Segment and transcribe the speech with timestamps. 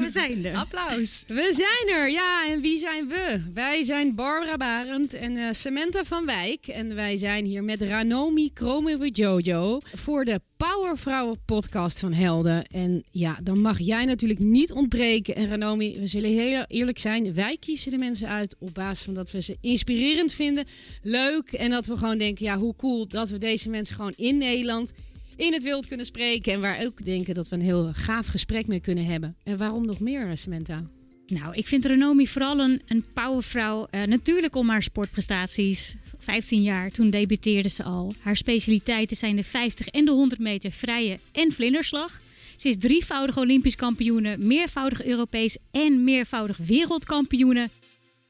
[0.00, 0.56] we zijn er.
[0.56, 1.24] Applaus.
[1.28, 2.48] We zijn er, ja.
[2.48, 3.42] En wie zijn we?
[3.54, 6.66] Wij zijn Barbara Barend en uh, Samantha van Wijk.
[6.66, 12.66] En wij zijn hier met Ranomi Kromewe Jojo voor de Powervrouwen podcast van Helden.
[12.66, 15.34] En ja, dan mag jij natuurlijk niet ontbreken.
[15.34, 17.34] En Ranomi, we zullen heel eerlijk zijn.
[17.34, 20.64] Wij kiezen de mensen uit op basis van dat we ze inspirerend vinden,
[21.02, 21.52] leuk.
[21.52, 24.92] En dat we gewoon denken, ja, hoe cool dat we deze mensen gewoon in Nederland
[25.40, 26.52] in het wild kunnen spreken.
[26.52, 29.36] En waar ook denken dat we een heel gaaf gesprek mee kunnen hebben.
[29.42, 30.84] En waarom nog meer, Samantha?
[31.26, 33.86] Nou, ik vind Renomi vooral een, een powervrouw.
[33.90, 35.94] Uh, natuurlijk om haar sportprestaties.
[36.18, 38.14] 15 jaar, toen debuteerde ze al.
[38.20, 42.20] Haar specialiteiten zijn de 50 en de 100 meter vrije en vlinderslag.
[42.56, 47.68] Ze is drievoudig Olympisch kampioene, meervoudig Europees en meervoudig wereldkampioene.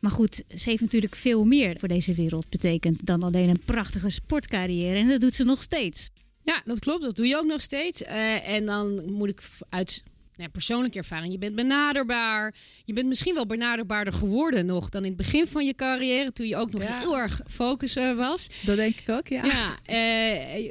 [0.00, 4.10] Maar goed, ze heeft natuurlijk veel meer voor deze wereld betekend dan alleen een prachtige
[4.10, 4.98] sportcarrière.
[4.98, 6.10] En dat doet ze nog steeds.
[6.42, 7.02] Ja, dat klopt.
[7.02, 8.02] Dat doe je ook nog steeds.
[8.02, 10.02] Uh, en dan moet ik uit
[10.34, 11.32] nou, persoonlijke ervaring.
[11.32, 12.54] Je bent benaderbaar.
[12.84, 16.32] Je bent misschien wel benaderbaarder geworden nog dan in het begin van je carrière.
[16.32, 18.48] Toen je ook nog heel erg focus was.
[18.62, 19.44] Dat denk ik ook, ja.
[19.44, 19.78] Ja,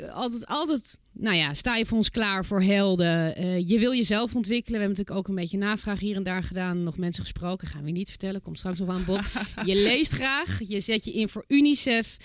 [0.04, 3.42] uh, altijd, altijd nou ja, sta je voor ons klaar voor helden.
[3.42, 4.80] Uh, je wil jezelf ontwikkelen.
[4.80, 6.84] We hebben natuurlijk ook een beetje navraag hier en daar gedaan.
[6.84, 7.68] Nog mensen gesproken.
[7.68, 8.42] Gaan we niet vertellen.
[8.42, 9.22] Komt straks nog aan bod.
[9.70, 10.60] je leest graag.
[10.68, 12.18] Je zet je in voor UNICEF.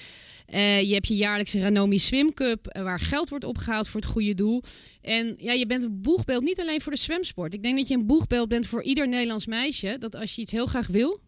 [0.48, 4.10] Uh, je hebt je jaarlijkse Ranomi Swim Cup, uh, waar geld wordt opgehaald voor het
[4.10, 4.62] goede doel.
[5.00, 7.54] En ja, je bent een boegbeeld niet alleen voor de zwemsport.
[7.54, 9.96] Ik denk dat je een boegbeeld bent voor ieder Nederlands meisje.
[9.98, 11.20] Dat als je iets heel graag wil,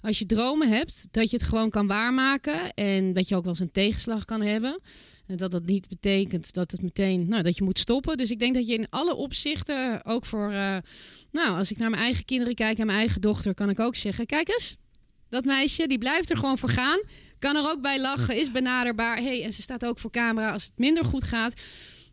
[0.00, 2.74] als je dromen hebt, dat je het gewoon kan waarmaken.
[2.74, 4.80] En dat je ook wel eens een tegenslag kan hebben.
[5.26, 8.16] En dat dat niet betekent dat het meteen, nou, dat je moet stoppen.
[8.16, 10.76] Dus ik denk dat je in alle opzichten, ook voor, uh,
[11.32, 13.96] nou, als ik naar mijn eigen kinderen kijk en mijn eigen dochter, kan ik ook
[13.96, 14.76] zeggen: kijk eens,
[15.28, 17.00] dat meisje die blijft er gewoon voor gaan.
[17.40, 19.16] Kan er ook bij lachen, is benaderbaar.
[19.16, 21.60] Hey, en ze staat ook voor camera als het minder goed gaat.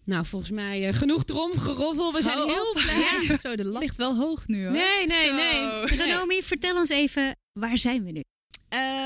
[0.03, 2.13] Nou, volgens mij uh, genoeg tromgeroffel.
[2.13, 3.25] We zijn heel blij.
[3.27, 3.37] Ja.
[3.37, 4.71] Zo, de lat ligt wel hoog nu hoor.
[4.71, 5.85] Nee, nee, nee.
[5.85, 8.21] Renomi, vertel ons even, waar zijn we nu?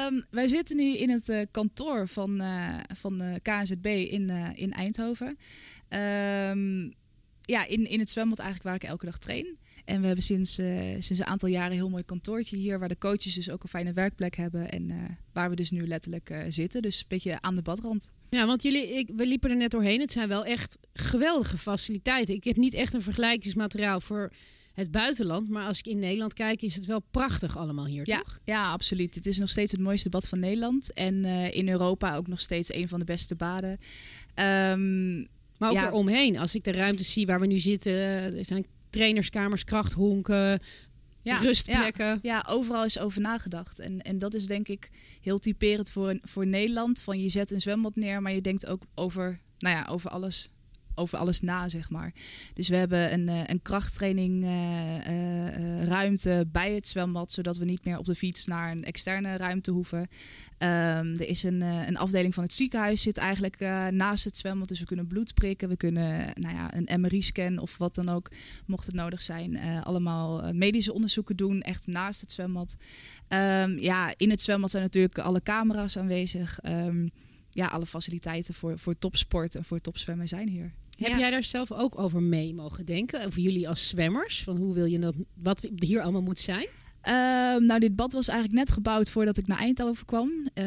[0.07, 4.73] Um, wij zitten nu in het uh, kantoor van, uh, van de KNZB in, in
[4.73, 5.37] Eindhoven.
[5.89, 6.93] Um,
[7.41, 9.57] ja, in, in het zwembad eigenlijk waar ik elke dag train.
[9.85, 12.87] En we hebben sinds, uh, sinds een aantal jaren een heel mooi kantoortje hier, waar
[12.87, 14.71] de coaches dus ook een fijne werkplek hebben.
[14.71, 15.03] En uh,
[15.33, 16.81] waar we dus nu letterlijk uh, zitten.
[16.81, 18.11] Dus een beetje aan de badrand.
[18.29, 19.99] Ja, want jullie, ik, we liepen er net doorheen.
[19.99, 22.35] Het zijn wel echt geweldige faciliteiten.
[22.35, 24.31] Ik heb niet echt een vergelijkingsmateriaal voor
[24.73, 25.49] het buitenland.
[25.49, 28.39] Maar als ik in Nederland kijk, is het wel prachtig allemaal hier, ja, toch?
[28.43, 29.15] Ja, absoluut.
[29.15, 30.93] Het is nog steeds het mooiste bad van Nederland.
[30.93, 33.77] En in Europa ook nog steeds een van de beste baden.
[34.35, 35.27] Um,
[35.57, 35.87] maar ook ja.
[35.87, 36.37] eromheen.
[36.37, 40.59] Als ik de ruimte zie waar we nu zitten, er zijn trainerskamers, krachthonken,
[41.21, 42.05] ja, rustplekken.
[42.05, 43.79] Ja, ja, overal is over nagedacht.
[43.79, 44.89] En, en dat is denk ik
[45.21, 47.01] heel typerend voor, voor Nederland.
[47.01, 50.49] Van je zet een zwembad neer, maar je denkt ook over, nou ja, over alles
[50.95, 52.13] over alles na, zeg maar.
[52.53, 57.65] Dus we hebben een, uh, een krachttraining uh, uh, ruimte bij het zwembad, zodat we
[57.65, 59.99] niet meer op de fiets naar een externe ruimte hoeven.
[59.99, 60.07] Um,
[60.57, 63.59] er is een, een afdeling van het ziekenhuis zit eigenlijk
[63.89, 67.77] naast het zwembad, dus we kunnen bloed prikken, we kunnen nou ja, een MRI-scan of
[67.77, 68.31] wat dan ook,
[68.65, 72.75] mocht het nodig zijn, allemaal medische onderzoeken doen, echt naast het zwembad.
[73.29, 76.59] Um, ja, in het zwembad zijn natuurlijk alle camera's aanwezig.
[76.63, 77.09] Um,
[77.51, 80.73] ja, alle faciliteiten voor, voor topsport en voor topzwemmen zijn hier.
[81.09, 83.25] Heb jij daar zelf ook over mee mogen denken?
[83.25, 84.43] Over jullie als zwemmers?
[84.43, 86.67] Van hoe wil je dat, wat hier allemaal moet zijn?
[87.07, 87.13] Uh,
[87.67, 90.49] nou, dit bad was eigenlijk net gebouwd voordat ik naar Eindhoven kwam.
[90.53, 90.65] Uh,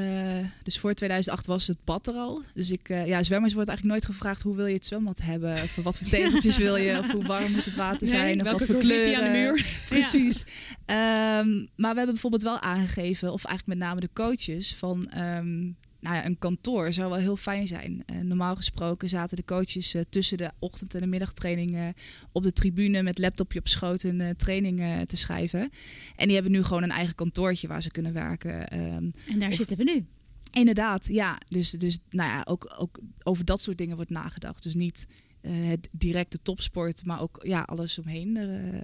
[0.63, 2.43] dus voor 2008 was het bad er al.
[2.55, 5.53] Dus ik, uh, ja, zwemmers wordt eigenlijk nooit gevraagd hoe wil je het zwembad hebben?
[5.53, 6.99] Of wat voor tegeltjes wil je?
[6.99, 8.37] Of hoe warm moet het water zijn?
[8.37, 9.17] Nee, of wat voor kleuren?
[9.17, 9.53] aan de muur.
[9.89, 10.45] Precies.
[10.87, 11.39] Ja.
[11.39, 15.77] Um, maar we hebben bijvoorbeeld wel aangegeven, of eigenlijk met name de coaches, van um,
[16.05, 18.03] nou ja, een kantoor zou wel heel fijn zijn.
[18.13, 21.95] Uh, normaal gesproken zaten de coaches uh, tussen de ochtend- en de middagtrainingen
[22.33, 25.71] op de tribune met laptopje op schoot hun uh, trainingen te schrijven.
[26.17, 28.81] En die hebben nu gewoon een eigen kantoortje waar ze kunnen werken.
[28.81, 30.07] Um, en daar of, zitten we nu.
[30.53, 31.39] Inderdaad, ja.
[31.49, 34.63] Dus, dus nou ja, ook, ook over dat soort dingen wordt nagedacht.
[34.63, 35.07] Dus niet
[35.47, 38.37] het directe topsport, maar ook ja, alles omheen.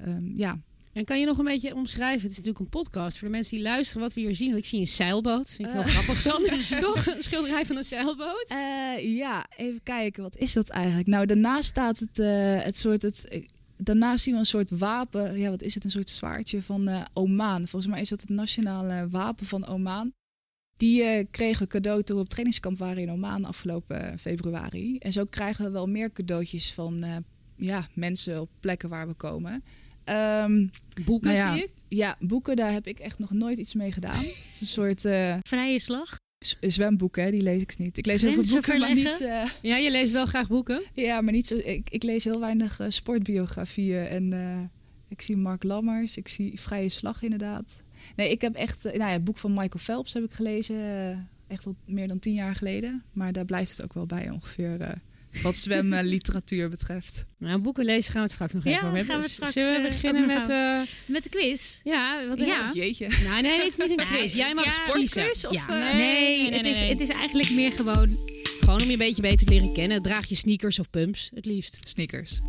[0.08, 0.60] Um, ja.
[0.92, 2.20] En kan je nog een beetje omschrijven?
[2.20, 4.48] Het is natuurlijk een podcast voor de mensen die luisteren wat we hier zien.
[4.48, 5.50] Want ik zie een zeilboot.
[5.50, 5.88] Vind ik heel uh.
[5.88, 6.42] grappig dan.
[6.86, 7.06] Toch?
[7.06, 8.46] Een schilderij van een zeilboot?
[8.52, 10.22] Uh, ja, even kijken.
[10.22, 11.08] Wat is dat eigenlijk?
[11.08, 13.02] Nou, daarnaast staat het, uh, het soort...
[13.02, 13.46] Het,
[13.76, 15.38] daarnaast zien we een soort wapen.
[15.38, 15.84] Ja, wat is het?
[15.84, 17.68] Een soort zwaardje van Oman.
[17.68, 20.12] Volgens mij is dat het nationale wapen van Oman.
[20.76, 24.98] Die kregen cadeau toen we op trainingskamp waren in Oman afgelopen februari.
[24.98, 27.24] En zo krijgen we wel meer cadeautjes van
[27.56, 29.62] ja, mensen op plekken waar we komen.
[30.10, 30.70] Um,
[31.04, 31.70] boeken nou ja, zie ik?
[31.88, 34.16] Ja, boeken, daar heb ik echt nog nooit iets mee gedaan.
[34.16, 35.04] Het is een soort...
[35.04, 36.18] Uh, Vrije slag?
[36.60, 37.98] Zwemboeken, die lees ik niet.
[37.98, 39.20] Ik lees heel veel boeken, maar niet...
[39.20, 40.82] Uh, ja, je leest wel graag boeken?
[40.94, 41.56] Ja, maar niet zo...
[41.56, 44.70] Ik, ik lees heel weinig uh, sportbiografieën en...
[45.08, 46.16] Ik zie Mark Lammers.
[46.16, 47.82] Ik zie Vrije Slag inderdaad.
[48.16, 48.84] Nee, ik heb echt...
[48.84, 50.76] eh, nou ja, het boek van Michael Phelps heb ik gelezen.
[50.76, 51.16] eh,
[51.46, 53.02] echt al meer dan tien jaar geleden.
[53.12, 55.00] Maar daar blijft het ook wel bij ongeveer...
[55.42, 57.22] wat zwemliteratuur betreft.
[57.38, 59.68] Nou, boeken lezen gaan we het straks nog Ja, even over gaan we straks, Zullen
[59.82, 60.48] we eh, beginnen met...
[60.48, 61.80] eh, Met de quiz.
[61.84, 62.70] ja, wat Ja.
[62.74, 63.08] Jeetje.
[63.24, 64.34] Nou, nee, het is niet een Nee, quiz.
[64.34, 68.16] Jij mag ja, sportquiz of, eh, Nee, het, is, het is eigenlijk meer gewoon...
[68.60, 70.02] Gewoon om je een beetje beter te leren kennen.
[70.02, 71.78] Draag je sneakers of pumps, het liefst.
[71.88, 72.40] Sneakers.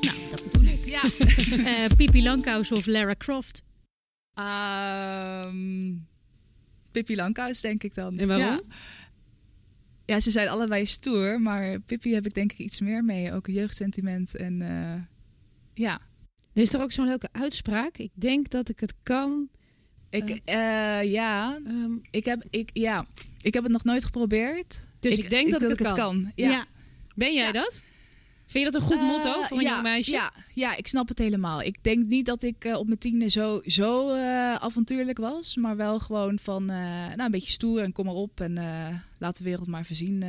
[0.00, 0.84] Nou, dat bedoel ik.
[0.86, 1.00] Ja.
[1.72, 3.62] Eh Pipi Langkous of Lara Croft.
[4.34, 5.92] Ehm
[6.92, 8.18] Pippi Lankhuis, denk ik dan.
[8.18, 8.60] En waarom?
[10.06, 10.20] Ja.
[10.20, 13.32] Ze zijn allebei stoer, maar Pippi heb ik denk ik iets meer mee.
[13.32, 15.02] Ook een jeugdsentiment en eh,
[15.74, 15.98] ja.
[16.52, 17.96] Er is toch ook zo'n leuke uitspraak?
[17.96, 19.48] Ik denk dat ik het kan.
[20.10, 23.06] Ik, eh, ja, Ehm, ik heb, ik, ja,
[23.40, 24.80] ik heb het nog nooit geprobeerd.
[25.00, 26.32] dus ik, denk dat ik het kan.
[26.34, 26.66] Ja.
[27.16, 27.52] Ben jij Ja.
[27.52, 27.82] dat?
[28.54, 30.10] Vind je dat een goed Eh, motto voor een ja, jong meisje?
[30.10, 31.62] Ja, ja, ik snap het helemaal.
[31.62, 35.56] Ik denk niet dat ik eh, op mijn tiende zo, zo eh, avontuurlijk was.
[35.56, 38.40] Maar wel gewoon van nou, een beetje stoer en kom maar op.
[38.40, 38.54] En
[39.18, 40.20] laat de wereld maar voorzien.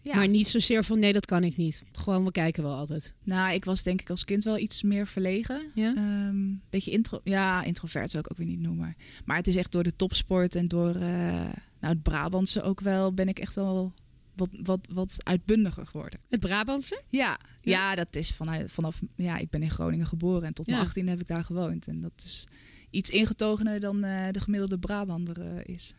[0.00, 0.14] ja.
[0.14, 1.82] Maar niet zozeer van nee, dat kan ik niet.
[1.92, 3.14] Gewoon, we kijken wel altijd.
[3.22, 5.70] Nou, ik was denk ik als kind wel iets meer verlegen.
[5.74, 5.94] Ja?
[5.94, 8.96] Ehm beetje intro, ja, introvert zou ik ook weer niet noemen.
[9.24, 13.28] Maar het is echt door de topsport en door nou, het Brabantse ook wel, ben
[13.28, 13.92] ik echt wel
[14.36, 16.20] wat, wat, wat uitbundiger geworden.
[16.28, 17.02] Het Brabantse?
[17.08, 17.94] Ja, ja.
[17.94, 20.84] dat is vanuit, vanaf, ja, ik ben in Groningen geboren en tot mijn Ja.
[20.84, 21.86] 18 heb ik daar gewoond.
[21.86, 22.46] En dat is
[22.90, 25.94] iets ingetogener dan eh, de gemiddelde Brabander eh, is.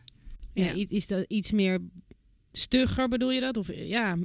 [0.52, 0.64] Ja.
[0.64, 0.72] Ja.
[0.72, 1.78] iets, is dat iets meer
[2.52, 3.56] stugger bedoel je dat?
[3.56, 4.16] Of ja,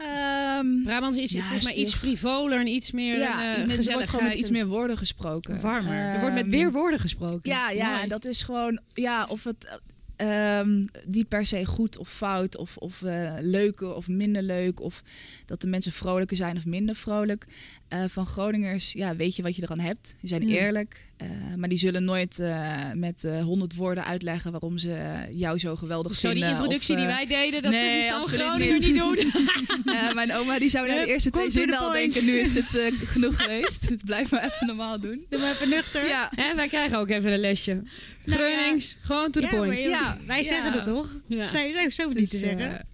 [0.00, 4.08] Ehm, Brabant is Ja, volgens mij iets frivoler en iets meer ja, eh, er wordt
[4.08, 5.60] gewoon met iets en meer woorden gesproken.
[5.60, 5.92] warmer.
[5.92, 7.50] er wordt met Ehm, weer woorden gesproken.
[7.50, 8.08] Ja, ja Mooi.
[8.08, 9.80] dat is gewoon, ja, of het
[10.20, 15.02] ehm niet per se goed of fout, of, of eh, leuker of minder leuk, of
[15.46, 17.46] dat de mensen vrolijker zijn of minder vrolijk.
[17.90, 20.16] Eh, van Groningers, ja, weet je wat je eraan hebt.
[20.20, 20.58] Die zijn Ja.
[20.60, 25.76] eerlijk, eh, maar die zullen nooit eh, met honderd woorden uitleggen waarom ze jou zo
[25.76, 26.50] geweldig Zo die vinden.
[26.50, 28.86] introductie of, die eh, wij deden, dat nee, ze absoluut Groninger niet.
[28.92, 29.16] niet doen.
[29.94, 32.92] eh, mijn oma die zou na de eerste twee zinnen al denken, nu is het
[33.12, 34.04] genoeg geweest.
[34.04, 35.24] Blijf maar even normaal doen.
[35.28, 36.06] Doe maar even nuchter.
[36.06, 37.82] Ja, Hè, wij krijgen ook even een lesje.
[38.24, 38.56] Nou ja.
[38.56, 39.78] Gronings, gewoon to the Ja, point.
[39.78, 40.44] joh, Ja, wij ja.
[40.44, 41.16] zeggen het toch?
[41.26, 41.46] Ja.
[41.46, 42.86] Zou je zo niet te zeggen?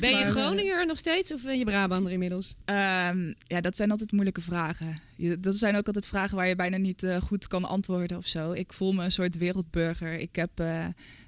[0.00, 2.54] Ben je Groninger nog steeds of ben je Brabander inmiddels?
[2.64, 4.96] Ehm, ja, dat zijn altijd moeilijke vragen.
[5.16, 8.26] Je- Dat zijn ook altijd vragen waar je bijna niet eh, goed kan antwoorden of
[8.26, 8.52] zo.
[8.52, 10.18] Ik voel me een soort wereldburger.
[10.20, 10.86] Ik heb eh,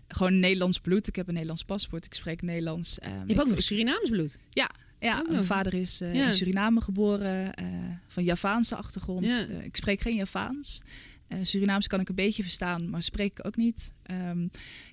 [0.09, 1.07] gewoon Nederlands bloed.
[1.07, 2.05] Ik heb een Nederlands paspoort.
[2.05, 2.99] Ik spreek Nederlands.
[2.99, 4.39] Ehm, Je ik- hebt ook nog Surinaams bloed.
[4.51, 4.69] Ja,
[5.19, 5.31] Ook nog.
[5.31, 6.07] mijn vader is Ja.
[6.07, 7.51] in Suriname geboren,
[8.09, 9.25] van Javaanse achtergrond.
[9.27, 9.47] Ja.
[9.63, 10.83] Ik spreek geen Javaans.
[11.43, 13.93] Surinaams kan ik een beetje verstaan, maar spreek ik ook niet.
[14.03, 14.47] Ehm,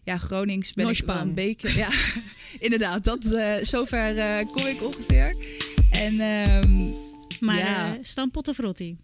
[0.04, 1.74] ja, Gronings ben ik een beetje.
[1.76, 1.88] Ja,
[2.66, 3.24] inderdaad, dat,
[3.62, 4.16] zover
[4.46, 5.36] kom ik ongeveer.
[5.92, 6.92] En ehm
[7.46, 7.94] Maar ja.
[7.94, 8.98] eh, stampot of rotti?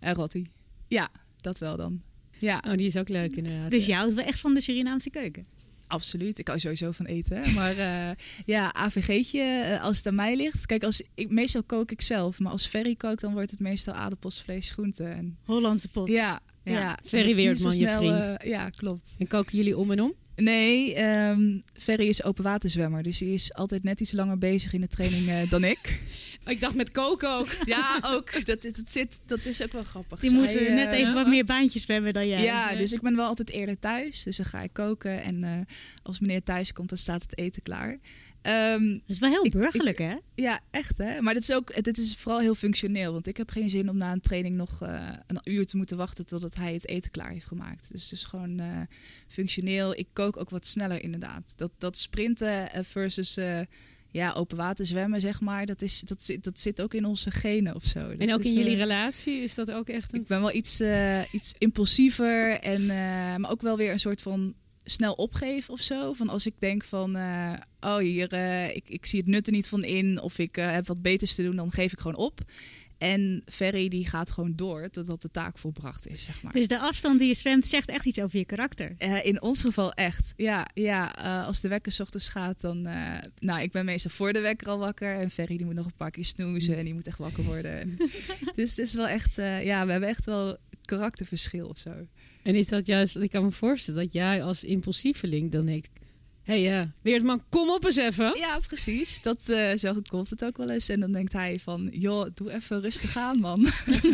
[0.00, 0.46] en Rotti.
[0.88, 1.08] Ja,
[1.40, 2.02] dat wel dan.
[2.38, 3.70] Ja, Oh, die is ook leuk inderdaad.
[3.70, 5.44] Dus jij houdt wel echt van de Surinaamse keuken.
[5.86, 6.38] absoluut.
[6.38, 7.42] Ik hou sowieso van eten.
[7.54, 8.10] Maar eh,
[8.46, 10.66] ja, AVG'tje, eh, als het aan mij ligt.
[10.66, 12.38] Kijk, als ik, meestal kook ik zelf.
[12.38, 15.14] Maar als Ferry kookt, dan wordt het meestal aardappels, vlees, groenten.
[15.14, 16.08] En Hollandse pot.
[16.08, 16.72] Ja, Ja.
[16.72, 16.98] ja.
[17.04, 18.36] Ferry Weertman, je snel, vriend.
[18.40, 19.14] eh, ja, klopt.
[19.18, 20.12] En koken jullie om en om?
[20.36, 23.02] Nee, ehm Ferry is open waterzwemmer.
[23.02, 25.78] Dus die is altijd net iets langer bezig in de training eh, dan ik.
[26.46, 27.48] Ik dacht met koken ook.
[27.64, 28.46] Ja, ook.
[28.46, 30.20] Dat, dat, zit, dat is ook wel grappig.
[30.20, 32.42] Die Zij, moeten eh, net even wat meer baantjes zwemmen dan jij.
[32.42, 34.22] Ja, dus ik ben wel altijd eerder thuis.
[34.22, 35.22] Dus dan ga ik koken.
[35.22, 35.50] En eh,
[36.02, 37.98] als meneer thuis komt, dan staat het eten klaar.
[38.42, 40.14] Dat is wel heel Ik- burgerlijk, hè?
[40.34, 41.20] ja, echt hè.
[41.20, 43.12] Maar dit is ook, dit is vooral heel functioneel.
[43.12, 45.96] Want ik heb geen zin om na een training nog eh, een uur te moeten
[45.96, 47.92] wachten totdat hij het eten klaar heeft gemaakt.
[47.92, 48.80] Dus het is gewoon eh,
[49.28, 49.98] functioneel.
[49.98, 51.52] Ik kook ook wat sneller inderdaad.
[51.56, 53.38] Dat, dat sprinten eh, versus
[54.10, 55.66] ja, open water zwemmen, zeg maar.
[55.66, 57.98] Dat, is, dat, zit, dat zit ook in onze genen of zo.
[57.98, 60.20] En ook is, in jullie relatie is dat ook echt een...
[60.20, 60.80] Ik ben wel iets,
[61.32, 62.58] iets impulsiever.
[62.60, 62.86] En,
[63.40, 66.12] maar ook wel weer een soort van snel opgeven of zo.
[66.12, 69.52] Van als ik denk van, eh, oh hier, eh, ik, ik zie het nut er
[69.52, 70.20] niet van in.
[70.20, 72.40] Of ik eh, heb wat beters te doen, dan geef ik gewoon op.
[72.98, 76.52] En Ferry die gaat gewoon door totdat de taak volbracht is, zeg maar.
[76.52, 78.94] Dus de afstand die je zwemt zegt echt iets over je karakter.
[79.22, 80.32] In ons geval echt.
[80.36, 81.04] Ja, ja
[81.46, 82.82] als de wekker 's ochtends gaat, dan...
[83.38, 85.14] nou, ik ben meestal voor de wekker al wakker.
[85.14, 87.80] En Ferry die moet nog een paar keer snoezen en die moet echt wakker worden.
[87.80, 87.96] En,
[88.56, 89.34] dus het is wel echt...
[89.62, 92.06] ja, we hebben echt wel karakterverschil of zo.
[92.42, 95.88] En is dat juist, ik kan me voorstellen dat jij als impulsieveling dan denkt...
[96.42, 98.38] Hé, hey, ja, Weertman, kom op eens even.
[98.38, 99.22] Ja, precies.
[99.22, 100.88] Dat eh zo komt het ook wel eens.
[100.88, 103.66] En dan denkt hij van, joh, doe even rustig aan, man.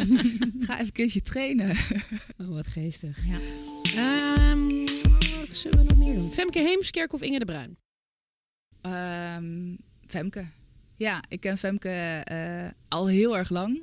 [0.66, 1.76] Ga even een keertje trainen.
[2.40, 3.18] Oh, wat geestig.
[3.26, 3.40] Ja.
[3.96, 4.84] Ehm,
[5.38, 6.32] wat zullen we nog meer doen?
[6.32, 7.76] Femke Heemskerk of Inge de Bruin?
[8.80, 10.44] Ehm, Femke.
[10.96, 11.90] Ja, ik ken Femke
[12.24, 13.82] eh, al heel erg lang.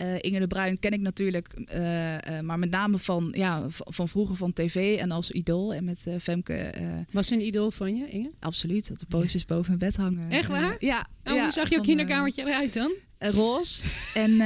[0.00, 4.08] Uh, Inge de Bruin ken ik natuurlijk, uh, uh, maar met name van, ja, van
[4.08, 5.74] vroeger van tv en als idool.
[5.74, 6.72] En met Femke.
[7.12, 8.30] Was ze een idool van je, Inge?
[8.40, 9.54] Absoluut, dat de posters ja.
[9.54, 10.30] boven mijn bed hangen.
[10.30, 10.76] Echt waar?
[10.78, 11.06] ja.
[11.24, 12.92] Oh, ja, hoe zag je kinderkamertje eruit dan?
[13.18, 13.84] roze.
[14.14, 14.40] en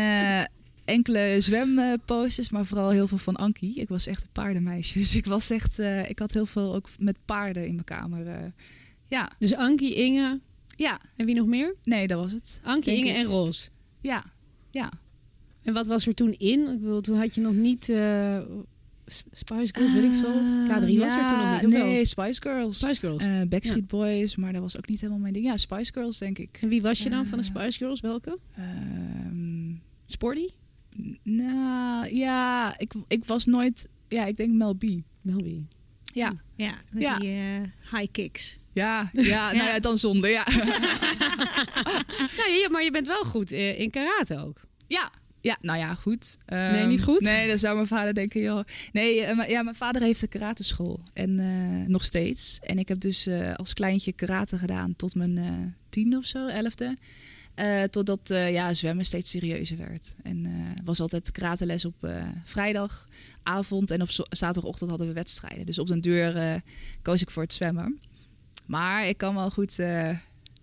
[0.85, 3.75] enkele zwemposters, maar vooral heel veel van Ankie.
[3.75, 4.99] Ik was echt een paardenmeisje.
[5.00, 5.78] Dus ik was echt,
[6.09, 8.52] ik had heel veel ook met paarden in mijn kamer.
[9.09, 9.33] ja.
[9.38, 10.40] Dus Ankie, Inge.
[10.76, 11.00] Ja.
[11.16, 11.75] En wie nog meer?
[11.83, 12.61] Nee, dat was het.
[12.64, 13.71] Ankie, Inge en Roos.
[14.00, 14.25] Ja,
[14.71, 14.90] ja.
[15.62, 16.69] En wat was er toen in?
[16.69, 18.38] Ik bedoel, toen had je nog niet uh,
[19.33, 20.40] Spice Girls, weet ik veel.
[20.67, 21.71] K3 ja, was er toen nog niet.
[21.71, 22.79] Nee, Spice Girls.
[22.79, 23.25] Spice Girls.
[23.25, 23.97] Uh, Backstreet ja.
[23.97, 25.45] Boys, maar dat was ook niet helemaal mijn ding.
[25.45, 26.59] Ja, Spice Girls, denk ik.
[26.61, 28.00] En wie was je dan van de Spice Girls?
[28.00, 28.38] Welke?
[28.59, 28.64] Uh,
[30.07, 30.49] Sporty?
[31.23, 33.88] Nou, ja, ik, ik was nooit...
[34.09, 34.85] Ja, ik denk Mel B.
[35.21, 35.47] Mel B.
[36.12, 36.43] Ja.
[36.57, 37.19] Ja, met ja.
[37.19, 38.59] die uh, high kicks.
[38.73, 40.45] Ja, ja, nou ja, dan zonder, ja.
[42.37, 44.61] nou, ja, maar je bent wel goed in karate ook.
[44.87, 46.37] Ja, ja, nou ja, goed.
[46.47, 47.20] Um, nee, niet goed?
[47.20, 48.64] Nee, dan zou mijn vader denken, joh.
[48.92, 51.00] Nee, uh, ja, mijn vader heeft een karateschool.
[51.12, 52.59] En uh, nog steeds.
[52.62, 56.97] En ik heb dus uh, als kleintje karate gedaan tot mijn tien of zo, elfde.
[57.90, 60.14] totdat ja, zwemmen steeds serieuzer werd.
[60.23, 60.47] En
[60.85, 62.11] was altijd karateles op
[62.44, 63.90] vrijdagavond.
[63.90, 65.66] En op zaterdagochtend hadden we wedstrijden.
[65.66, 66.62] Dus op den duur
[67.02, 68.00] koos ik voor het zwemmen.
[68.66, 69.78] Maar ik kan wel goed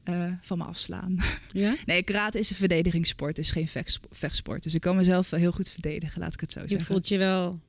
[0.10, 1.18] uh, van me afslaan.
[1.52, 1.76] Ja?
[1.86, 3.68] Nee, karate is een verdedigingssport, is geen
[4.10, 4.64] vechtsport.
[4.64, 6.88] Dus ik kan mezelf heel goed verdedigen, laat ik het zo je zeggen.
[6.88, 7.60] Je voelt je wel,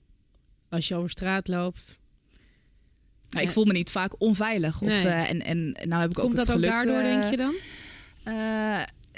[0.69, 1.99] als je over straat loopt...
[3.29, 4.83] Nou, ik voel me niet vaak onveilig.
[4.83, 5.05] Of, nee.
[5.05, 6.71] uh, en, en nou heb ik Komt ook het dat geluk...
[6.71, 7.55] ook daardoor, denk je dan?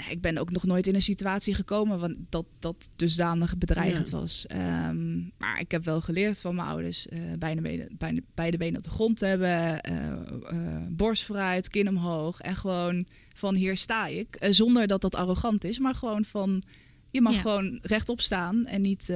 [0.09, 4.17] Ik ben ook nog nooit in een situatie gekomen want dat dat dusdanig bedreigend ja.
[4.17, 4.45] was.
[4.51, 8.77] Um, maar ik heb wel geleerd van mijn ouders uh, beide, benen, beide, beide benen
[8.77, 13.05] op de grond te hebben, uh, borst vooruit, kin omhoog en gewoon
[13.35, 14.37] van hier sta ik.
[14.49, 16.63] zonder dat dat arrogant is, maar gewoon van
[17.09, 17.39] je mag Ja.
[17.39, 19.13] gewoon rechtop staan en niet,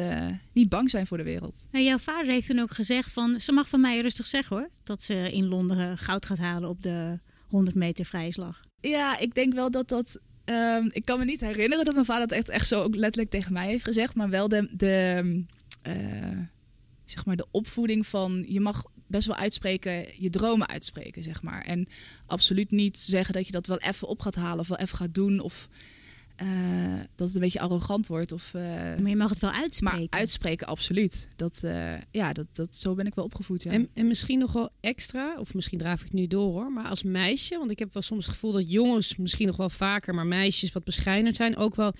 [0.53, 1.65] niet bang zijn voor de wereld.
[1.71, 3.39] Nou, jouw vader heeft toen ook gezegd van...
[3.39, 4.69] Ze mag van mij rustig zeggen hoor.
[4.83, 8.61] Dat ze in Londen goud gaat halen op de 100 meter vrije slag.
[8.81, 12.23] Ja, ik denk wel dat dat Um, ik kan me niet herinneren dat mijn vader
[12.23, 14.15] het echt, echt zo ook letterlijk tegen mij heeft gezegd.
[14.15, 15.43] Maar wel de, de,
[15.87, 16.39] uh,
[17.05, 21.61] zeg maar de opvoeding van je mag best wel uitspreken, je dromen uitspreken, zeg maar.
[21.61, 21.87] En
[22.25, 25.13] absoluut niet zeggen dat je dat wel even op gaat halen of wel even gaat
[25.13, 25.39] doen.
[25.39, 25.69] Of
[26.43, 28.31] uh, dat het een beetje arrogant wordt.
[28.31, 29.99] Of, uh, maar je mag het wel uitspreken.
[29.99, 31.27] Maar uitspreken, absoluut.
[31.35, 33.63] Dat, uh, ja, dat, dat, zo ben ik wel opgevoed.
[33.63, 33.71] Ja.
[33.71, 36.71] En, en misschien nog wel extra, of misschien draaf ik het nu door hoor.
[36.71, 39.69] Maar als meisje, want ik heb wel soms het gevoel dat jongens misschien nog wel
[39.69, 41.57] vaker, maar meisjes wat bescheidener zijn.
[41.57, 41.93] Ook wel,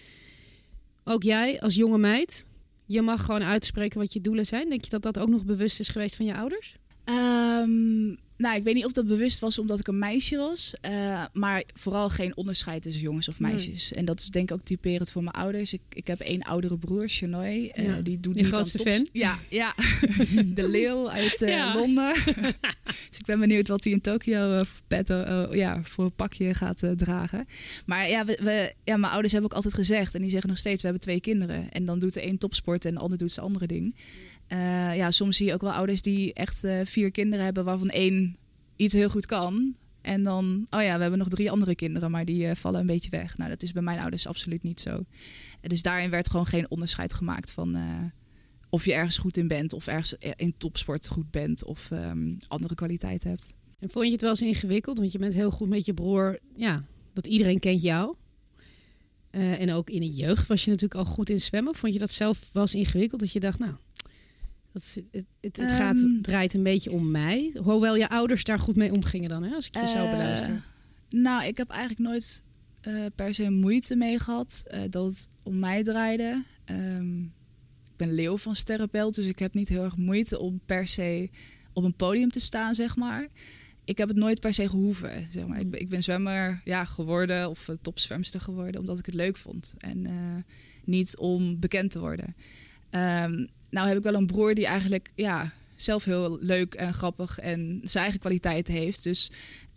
[1.04, 2.46] ook jij als jonge meid,
[2.86, 4.70] je mag gewoon uitspreken wat je doelen zijn.
[4.70, 6.76] Denk je dat dat ook nog bewust is geweest van je ouders?
[7.06, 10.74] Um, nou, ik weet niet of dat bewust was omdat ik een meisje was.
[10.90, 13.90] Uh, maar vooral geen onderscheid tussen jongens of meisjes.
[13.90, 14.00] Nee.
[14.00, 15.74] En dat is denk ik ook typerend voor mijn ouders.
[15.74, 17.72] Ik, ik heb één oudere broer, Chenoy.
[17.76, 18.02] Uh, ja.
[18.02, 19.08] die doet Je niet grootste aan fan?
[19.12, 19.74] Ja, ja.
[20.46, 21.74] de leeuw uit uh, Ja.
[21.74, 22.14] Londen.
[23.10, 26.84] dus ik ben benieuwd wat hij in Tokio pet, uh, ja, voor een pakje gaat
[26.96, 27.46] dragen.
[27.86, 30.16] Maar ja, we, we, ja, mijn ouders hebben ook altijd gezegd...
[30.16, 31.72] en die zeggen nog steeds, we hebben twee kinderen.
[31.72, 33.96] En dan doet de een topsport en de ander doet zijn andere ding.
[34.48, 37.66] Uh, ja, soms zie je ook wel ouders die echt uh, vier kinderen hebben...
[37.66, 38.36] waarvan één
[38.76, 39.76] iets heel goed kan.
[40.02, 42.12] En dan, oh ja, we hebben nog drie andere kinderen...
[42.12, 43.38] maar die uh, vallen een beetje weg.
[43.38, 45.06] Nou, dat is bij mijn ouders absoluut niet zo.
[45.62, 47.78] Dus daarin werd gewoon geen onderscheid gemaakt van...
[48.70, 49.74] of je ergens goed in bent...
[49.74, 51.64] of ergens in topsport goed bent...
[51.64, 53.54] of um, andere kwaliteiten hebt.
[53.80, 54.98] En vond je het wel eens ingewikkeld?
[54.98, 56.40] Want je bent heel goed met je broer.
[56.56, 56.84] Ja,
[57.14, 58.16] dat iedereen kent jou.
[59.30, 61.76] En ook in de jeugd was je natuurlijk al goed in zwemmen.
[61.76, 63.20] Vond je dat zelf wel eens ingewikkeld?
[63.20, 63.74] Dat je dacht, nou,
[64.76, 66.14] dat, het, het, het gaat, Ehm.
[66.14, 67.54] het draait een beetje om mij.
[67.64, 70.62] Hoewel je ouders daar goed mee omgingen dan, hè, als ik je zo Eh, beluister.
[71.10, 72.44] Nou, ik heb eigenlijk nooit
[72.88, 76.44] uh, per se moeite mee gehad uh, dat het om mij draaide.
[76.66, 77.24] Um,
[77.84, 81.30] ik ben leeuw van Sterrenbelt, dus ik heb niet heel erg moeite om per se
[81.74, 83.28] op een podium te staan, zeg maar.
[83.86, 85.60] Ik heb het nooit per se gehoeven, zeg maar.
[85.60, 89.74] Ik, ben, ik ben zwemmer ja, geworden of topzwemster geworden omdat ik het leuk vond.
[89.78, 90.08] En
[90.84, 92.36] niet om bekend te worden.
[92.92, 97.40] Um, nou heb ik wel een broer die eigenlijk ja, zelf heel leuk en grappig
[97.40, 99.04] en zijn eigen kwaliteiten heeft.
[99.04, 99.32] Dus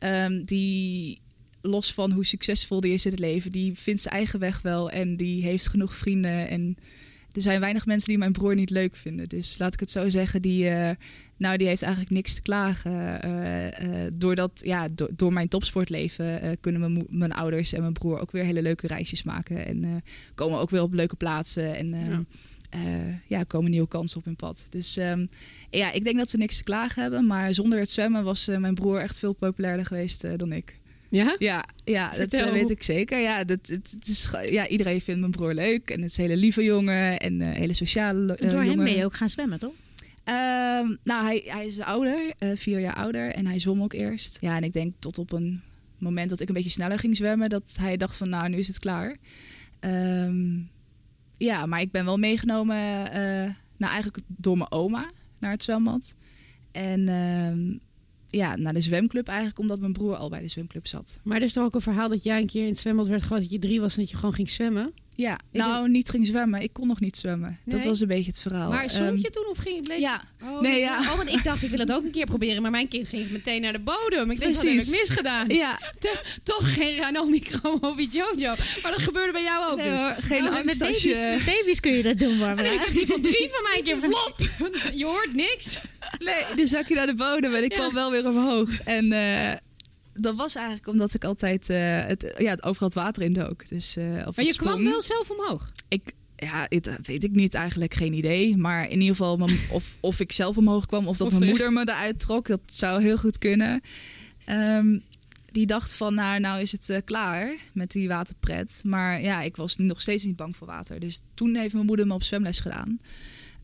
[0.04, 1.21] um, die
[1.62, 4.90] los van hoe succesvol die is in het leven, die vindt zijn eigen weg wel
[4.90, 6.49] en die heeft genoeg vrienden.
[6.49, 6.76] En
[7.33, 9.28] er zijn weinig mensen die mijn broer niet leuk vinden.
[9.28, 10.90] Dus laat ik het zo zeggen, die, uh,
[11.37, 13.26] nou, die heeft eigenlijk niks te klagen.
[13.26, 18.30] Uh, uh, doordat, ja, do door mijn topsportleven kunnen mijn, ouders en mijn broer ook
[18.30, 19.66] weer hele leuke reisjes maken.
[19.66, 20.02] En
[20.35, 21.76] komen ook weer op leuke plaatsen.
[21.76, 22.25] En ja.
[22.75, 24.67] Uh, ja, komen nieuwe kansen op hun pad.
[24.69, 25.29] Dus um,
[25.71, 27.27] ja, ik denk dat ze niks te klagen hebben.
[27.27, 30.79] Maar zonder het zwemmen was uh, mijn broer echt veel populairder geweest uh, dan ik.
[31.09, 31.37] Ja?
[31.39, 32.47] Ja, ja dat Vertel.
[32.47, 33.21] eh, weet ik zeker.
[33.21, 35.91] Ja, dat, het, het is, ja, iedereen vindt mijn broer leuk.
[35.91, 38.85] En het is een hele lieve jongen en een hele sociale eh, Door hem jongen.
[38.85, 39.73] ben je ook gaan zwemmen, toch?
[40.25, 43.31] Ehm, nou, hij, hij is ouder, eh, vier jaar ouder.
[43.31, 44.39] En hij zwom ook eerst.
[44.41, 45.63] Ja, en ik denk tot op een
[45.99, 47.49] moment dat ik een beetje sneller ging zwemmen...
[47.49, 49.17] dat hij dacht van, nou, nu is het klaar.
[49.81, 50.61] Ehm,
[51.38, 52.76] ja, maar ik ben wel meegenomen...
[53.76, 56.14] nou, eigenlijk door mijn oma naar het zwembad.
[56.73, 57.78] En ehm,
[58.28, 59.59] ja, naar de zwemclub eigenlijk...
[59.59, 61.21] omdat mijn broer al bij de zwemclub zat.
[61.25, 63.23] Maar er is toch ook een verhaal dat jij een keer in het zwembad werd
[63.23, 64.92] gegooid dat je drie was en dat je gewoon ging zwemmen.
[65.19, 66.63] Ja, nou, niet ging zwemmen.
[66.63, 67.59] Ik kon nog niet zwemmen.
[67.65, 68.71] Dat was een beetje het verhaal.
[68.71, 70.99] maar zwom Ehm, je toen of ging bleef je- Ja, Oh, Nee, dat- ja.
[70.99, 73.31] oh, want ik dacht ik wil het ook een keer proberen, maar mijn kind ging
[73.31, 74.31] meteen naar de bodem.
[74.31, 74.99] Ik denk, wat heb ik Precies.
[74.99, 75.49] misgedaan?
[75.49, 75.79] ja.
[76.43, 78.55] Toch geen Ranomi Chromobi Jojo.
[78.83, 80.01] Maar dat gebeurde bij jou ook Nee, dus.
[80.01, 82.71] hoor, geen angst met, je- met baby's kun je dat doen, En Barbara.
[82.71, 84.37] ik dacht die van drie van mij een keer flop.
[84.95, 85.81] Je hoort niks.
[86.19, 87.79] Nee, dan zak je naar de bodem en ik Ja.
[87.79, 88.71] kwam wel weer omhoog.
[88.85, 89.53] En eh,
[90.21, 93.69] dat was eigenlijk omdat ik altijd eh, het, ja, het overal het water in dook.
[93.69, 94.75] Dus, eh, of Maar je sprong.
[94.75, 95.73] kwam wel zelf omhoog.
[95.89, 98.57] Ik, ja, dat weet ik niet eigenlijk, geen idee.
[98.57, 101.43] Maar in ieder geval mijn- of, of ik zelf omhoog kwam of dat Of mijn
[101.45, 102.47] er- moeder me eruit trok.
[102.47, 103.81] Dat zou heel goed kunnen.
[104.45, 104.99] Ehm,
[105.51, 108.81] die dacht van, nou, nou is het eh, klaar met die waterpret.
[108.85, 111.01] Maar ja, ik was nog steeds niet bang voor water.
[111.01, 112.99] Dus toen heeft mijn moeder me op zwemles gedaan.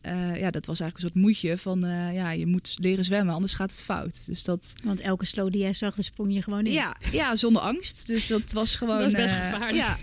[0.05, 3.33] Eh, ja, dat was eigenlijk een soort moedje van, eh, ja, je moet leren zwemmen,
[3.33, 4.25] anders gaat het fout.
[4.25, 6.71] Dus dat, Want elke slow die jij zag, daar sprong je gewoon in.
[6.71, 8.07] ja, ja, zonder angst.
[8.07, 8.97] Dus dat was gewoon...
[8.97, 9.75] Dat is best eh, gevaarlijk.
[9.75, 9.97] Ja,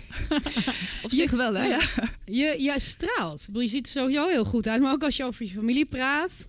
[1.05, 1.63] op zich wel, hè?
[1.65, 1.79] Ja.
[2.25, 3.39] Je, je straalt.
[3.39, 4.81] Ik bedoel, Je ziet er sowieso heel goed uit.
[4.81, 6.47] Maar ook als je over je familie praat.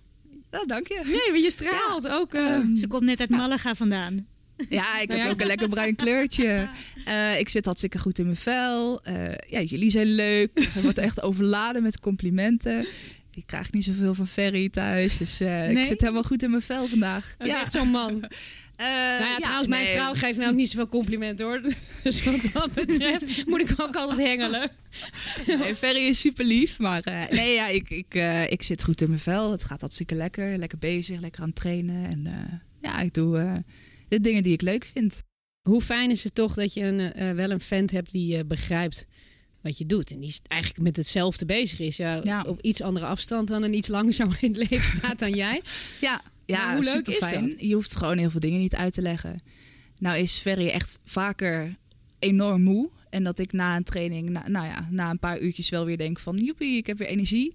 [0.51, 1.01] Nou, dank je.
[1.05, 2.33] Nee, maar je straalt ook.
[2.33, 4.27] eh, Ehm, Ze komt net uit Malaga vandaan.
[4.69, 5.29] Ja, ik Nou heb ja.
[5.33, 6.69] ook een lekker bruin kleurtje.
[7.39, 9.01] Ik zit hartstikke goed in mijn vel.
[9.49, 10.49] Ja, jullie zijn leuk.
[10.53, 12.85] Ik word echt overladen met complimenten.
[13.35, 15.17] Ik krijg niet zoveel van Ferry thuis.
[15.17, 15.77] Dus eh, Nee?
[15.77, 17.35] ik zit helemaal goed in mijn vel vandaag.
[17.37, 18.23] dat is echt zo'n man.
[18.75, 21.61] Eh, Nou ja, trouwens, mijn vrouw geeft mij ook niet zoveel complimenten hoor.
[22.03, 24.69] Dus wat dat betreft moet ik ook altijd hengelen.
[25.59, 26.79] Nee, Ferry is super lief.
[26.79, 29.51] Maar eh, nee, ja, ik, ik, eh, ik zit goed in mijn vel.
[29.51, 30.57] Het gaat hartstikke lekker.
[30.57, 32.05] Lekker bezig, lekker aan het trainen.
[32.09, 33.53] En eh, ja, ik doe eh,
[34.07, 35.21] de dingen die ik leuk vind.
[35.69, 38.43] Hoe fijn is het toch dat je een, eh, wel een vent hebt die eh,
[38.47, 39.05] begrijpt
[39.65, 40.11] wat je doet.
[40.11, 41.97] En die eigenlijk met hetzelfde bezig is.
[41.97, 42.43] Ja, Ja.
[42.47, 45.61] Op iets andere afstand dan en iets langzamer in het leven staat dan jij.
[46.01, 47.53] Ja, ja Maar hoe leuk is dat?
[47.57, 49.39] Je hoeft gewoon heel veel dingen niet uit te leggen.
[49.97, 51.75] Nou is Ferry echt vaker
[52.19, 52.89] enorm moe.
[53.09, 55.97] En dat ik na een training, na, nou ja, na een paar uurtjes wel weer
[55.97, 56.35] denk van...
[56.35, 57.53] joepie, ik heb weer energie.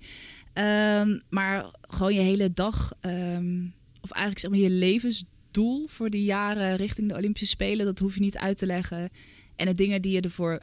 [0.53, 3.64] Ehm, maar gewoon je hele dag, ehm,
[4.01, 7.87] of eigenlijk zeg maar je levensdoel voor die jaren richting de Olympische Spelen...
[7.87, 9.11] dat hoef je niet uit te leggen.
[9.57, 10.61] En de dingen die je ervoor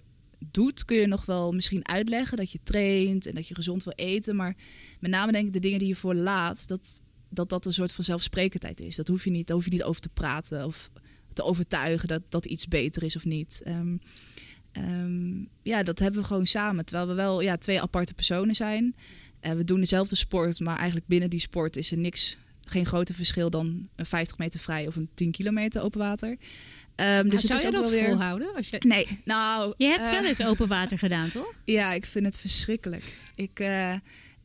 [0.52, 2.38] doet, kun je nog wel misschien uitleggen.
[2.38, 4.36] Dat je traint en dat je gezond wil eten.
[4.36, 4.56] Maar
[5.00, 6.68] met name denk ik de dingen die je voor laat...
[6.68, 8.96] dat dat dat een soort van zelfsprekendheid is.
[8.96, 10.90] Dat hoef je niet, daar hoef je niet over te praten of
[11.34, 13.62] te overtuigen dat, dat iets beter is of niet.
[13.64, 13.98] Ehm,
[14.72, 16.86] ehm, ja, dat hebben we gewoon samen.
[16.86, 18.96] Terwijl we wel ja, twee aparte personen zijn.
[19.40, 23.16] Eh, we doen dezelfde sport, maar eigenlijk binnen die sport is er niks, geen groter
[23.16, 26.38] verschil dan een 50 meter vrij of een 10 kilometer open water.
[26.98, 28.10] Ehm, Dus zou je dat weer.
[28.10, 28.56] volhouden?
[28.56, 28.78] Als je...
[28.80, 29.74] Nee, nou.
[29.78, 31.54] Je hebt eh, wel eens open water gedaan, toch?
[31.66, 33.04] ja, ik vind het verschrikkelijk.
[33.36, 33.94] Ik, eh,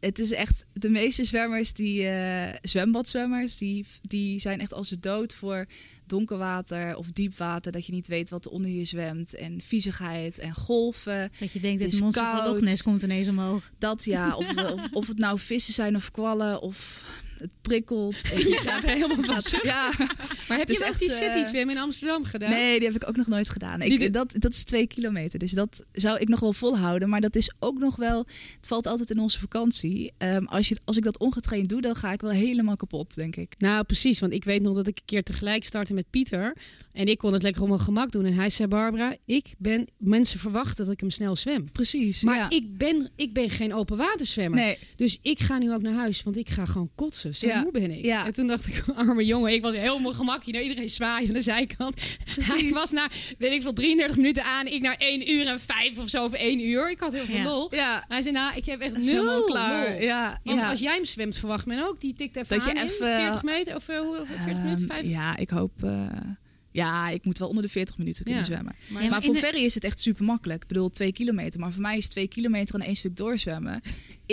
[0.01, 5.01] het is echt, de meeste zwemmers, die eh, zwembadzwemmers, die, die zijn echt als ze
[5.01, 5.67] dood voor
[6.07, 7.73] donker water of diep water.
[7.73, 9.35] Dat je niet weet wat er onder je zwemt.
[9.35, 11.31] En viezigheid en golven.
[11.39, 12.47] Dat je denkt, Het dit monster van koud.
[12.47, 13.71] Loch Ness komt ineens omhoog.
[13.79, 17.03] Dat ja, of, of, of het nou vissen zijn of kwallen of
[17.43, 18.31] het prikkelt.
[18.33, 19.63] En Je gaat er helemaal van stuk.
[19.65, 19.91] Ja,
[20.49, 22.51] Maar heb Dus je wel eens die echt, city eh, swim in Amsterdam gedaan?
[22.51, 23.81] nee, die heb ik ook nog nooit gedaan.
[23.81, 27.09] Die Ik, dat, dat is twee kilometer, dus dat zou ik nog wel volhouden.
[27.09, 28.19] Maar dat is ook nog wel,
[28.57, 30.13] het valt altijd in onze vakantie.
[30.19, 33.37] Ehm, als, je, als ik dat ongetraind doe, dan ga ik wel helemaal kapot, denk
[33.37, 33.55] ik.
[33.59, 34.21] Nou, precies.
[34.21, 36.57] Want ik weet nog dat ik een keer tegelijk startte met Pieter.
[36.93, 38.25] En ik kon het lekker op mijn gemak doen.
[38.25, 39.87] En hij zei, Barbara, ik ben...
[39.99, 41.71] Mensen verwachten dat ik hem snel zwem.
[41.73, 42.51] Precies, Maar ja.
[42.51, 44.61] ik, ben, ik ben geen open waterzwemmer.
[44.61, 47.32] Nee, Dus ik ga nu ook naar huis, want ik ga gewoon kotsen.
[47.35, 47.61] Zo Ja.
[47.63, 48.05] moe ben ik.
[48.05, 48.27] Ja.
[48.27, 51.41] En toen dacht ik, arme jongen, ik was mijn gemakje naar iedereen zwaaien aan de
[51.41, 52.01] zijkant.
[52.41, 54.67] Hij was na, weet ik veel, 33 minuten aan.
[54.67, 56.91] Ik naar 1 uur en 5 of zo, of 1 uur.
[56.91, 57.45] Ik had heel veel Ja.
[57.45, 57.71] lol.
[58.09, 59.91] Hij zei, nou, ik heb echt helemaal nul klaar.
[59.91, 60.01] lol.
[60.01, 62.01] Ja, Want als jij hem zwemt, verwacht men ook.
[62.01, 64.71] Die tikt even Dat je aan even- 40 meter of eh, hoe, of 40 minuten,
[64.71, 65.11] Ehm, 50.
[65.11, 65.73] ja, ik hoop...
[65.85, 66.07] eh,
[66.73, 68.47] ja, ik moet wel onder de 40 minuten kunnen Ja.
[68.47, 68.75] zwemmen.
[69.01, 70.63] Ja, Maar, voor de- Ferry is het echt super makkelijk.
[70.63, 71.61] Ik bedoel, twee kilometer.
[71.61, 73.81] Maar voor mij is twee kilometer en één stuk doorzwemmen...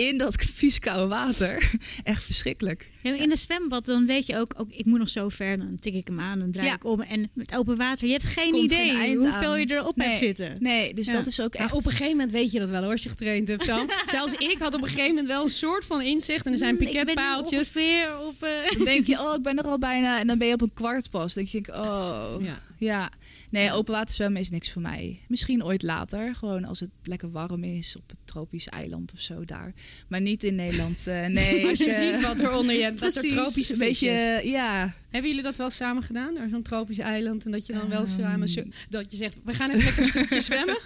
[0.08, 1.70] in dat vies koude water
[2.02, 2.90] echt verschrikkelijk.
[3.02, 5.58] Ja, in een zwembad, dan weet je ook, ook, ik moet nog zo ver.
[5.58, 6.74] Dan tik ik hem aan, dan draai Ja.
[6.74, 7.00] ik om.
[7.00, 9.60] En met open water, je hebt geen Komt idee geen hoeveel aan.
[9.60, 10.08] je erop Nee.
[10.08, 10.52] hebt zitten.
[10.60, 11.12] Nee, dus Ja.
[11.12, 11.72] dat is ook Ja, echt...
[11.72, 13.64] op een gegeven moment weet je dat wel hoor, als je getraind hebt.
[13.64, 13.86] Zo.
[14.06, 16.46] Zelfs ik had op een gegeven moment wel een soort van inzicht.
[16.46, 17.58] En er zijn Ik ben nu piketpaaltjes.
[17.58, 18.42] ongeveer op...
[18.42, 20.20] eh, Dan denk je, oh, ik ben er al bijna.
[20.20, 21.34] En dan ben je op een kwart pas.
[21.34, 22.34] Dan denk je, oh,
[22.78, 23.10] Ja.
[23.50, 25.20] Nee, open water zwemmen is niks voor mij.
[25.28, 29.44] Misschien ooit later, gewoon als het lekker warm is op een tropisch eiland of zo
[29.44, 29.72] daar.
[30.08, 31.06] Maar niet in Nederland.
[31.06, 34.40] eh, nee, Als je ik, eh, ziet wat eronder je hebt, dat er tropische beetje,
[34.44, 34.94] ja.
[35.08, 36.34] Hebben jullie dat wel samen gedaan?
[36.34, 38.20] Naar zo'n tropisch eiland en dat je dan wel Ehm.
[38.20, 38.72] samen...
[38.88, 40.78] Dat je zegt, we gaan even lekker een stukje zwemmen?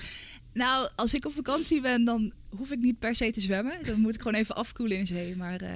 [0.53, 3.79] Nou, als ik op vakantie ben, dan hoef ik niet per se te zwemmen.
[3.87, 5.37] Dan moet ik gewoon even afkoelen in zee.
[5.37, 5.71] Maar eh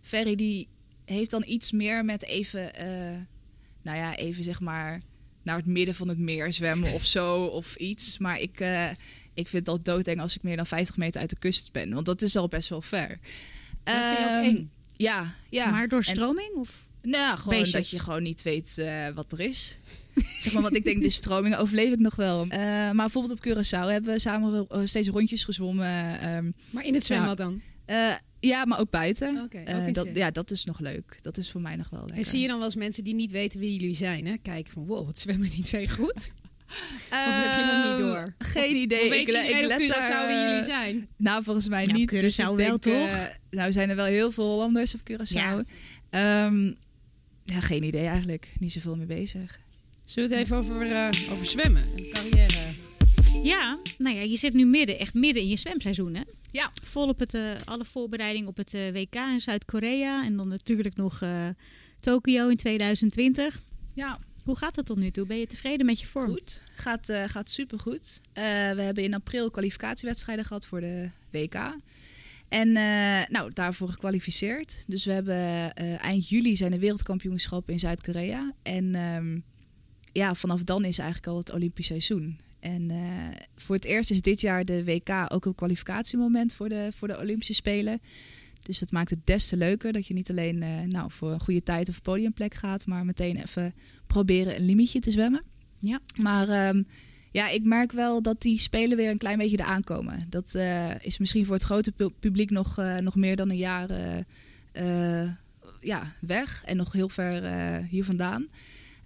[0.00, 0.68] Ferry die
[1.04, 2.70] heeft dan iets meer met even,
[3.82, 5.00] nou ja, even zeg maar
[5.44, 8.18] naar het midden van het meer zwemmen of zo of iets.
[8.18, 8.88] Maar ik, eh,
[9.34, 11.92] ik vind het al doodeng als ik meer dan 50 meter uit de kust ben,
[11.94, 13.18] want dat is al best wel ver.
[13.84, 14.64] Dat vind je ook Ehm?
[14.96, 15.70] Ja, ja.
[15.70, 16.54] Maar door En- stroming?
[16.54, 16.88] Of?
[17.02, 17.72] nou, gewoon Beestjes.
[17.80, 19.78] dat je gewoon niet weet eh, wat er is.
[20.40, 22.42] zeg maar, want ik denk, de stroming overleef ik nog wel.
[22.48, 26.20] Eh, maar bijvoorbeeld op Curaçao hebben we samen steeds rondjes gezwommen.
[26.20, 27.60] ehm, Maar in het zwembad dan?
[28.44, 29.40] Eh, ja, maar ook buiten.
[29.42, 31.18] Ook Eh, dat, ja, dat is nog leuk.
[31.22, 32.16] Dat is voor mij nog wel lekker.
[32.18, 34.36] En zie je dan wel eens mensen die niet weten wie jullie zijn, hè?
[34.42, 36.32] Kijken van, wow, wat zwemmen die twee goed?
[37.10, 38.34] Of heb je dat niet Ehm, door?
[38.38, 39.02] Geen idee.
[39.02, 41.08] Of weet ik, ik op let Curaçao daar, wie eh, jullie zijn?
[41.16, 42.10] Nou, volgens mij niet.
[42.10, 42.92] Dus Curaçao wel, denk, toch?
[43.08, 45.32] eh, nou zijn er wel heel veel Hollanders op Curaçao.
[45.34, 45.64] Ja.
[46.10, 46.50] Ja.
[47.44, 48.52] ja, geen idee eigenlijk.
[48.58, 49.60] Niet zoveel mee bezig.
[50.04, 52.72] Zullen we het even over, eh, over zwemmen en carrière?
[53.42, 56.22] Ja, nou ja, je zit nu midden, echt midden in je zwemseizoen, hè?
[56.54, 56.70] Ja.
[56.84, 60.24] Volop het, eh, alle voorbereiding op het eh, WK in Zuid-Korea.
[60.24, 61.48] En dan natuurlijk nog eh
[62.00, 63.62] Tokio in 2020.
[63.92, 65.26] Ja, Hoe gaat het tot nu toe?
[65.26, 66.30] Ben je tevreden met je vorm?
[66.30, 66.62] goed.
[66.76, 68.20] Gaat, gaat supergoed.
[68.32, 71.76] We hebben in april kwalificatiewedstrijden gehad voor de WK.
[72.48, 72.72] En
[73.28, 74.84] nou, daarvoor gekwalificeerd.
[74.86, 78.52] Dus we hebben eind juli zijn de wereldkampioenschappen in Zuid-Korea.
[78.62, 79.38] En ehm,
[80.12, 82.38] ja, vanaf dan is eigenlijk al het Olympisch seizoen.
[82.64, 82.98] En eh,
[83.56, 87.18] voor het eerst is dit jaar de WK ook een kwalificatiemoment voor de, voor de
[87.18, 88.00] Olympische Spelen.
[88.62, 91.40] Dus dat maakt het des te leuker dat je niet alleen eh, nou, voor een
[91.40, 93.74] goede tijd of podiumplek gaat, maar meteen even
[94.06, 95.42] proberen een limietje te zwemmen.
[95.78, 96.00] Ja.
[96.16, 96.82] Maar ehm,
[97.30, 100.26] ja, ik merk wel dat die spelen weer een klein beetje eraan komen.
[100.28, 103.88] Dat eh, is misschien voor het grote pu- publiek nog, nog meer dan een jaar
[105.80, 107.42] ja, weg en nog heel ver
[107.84, 108.46] hier vandaan.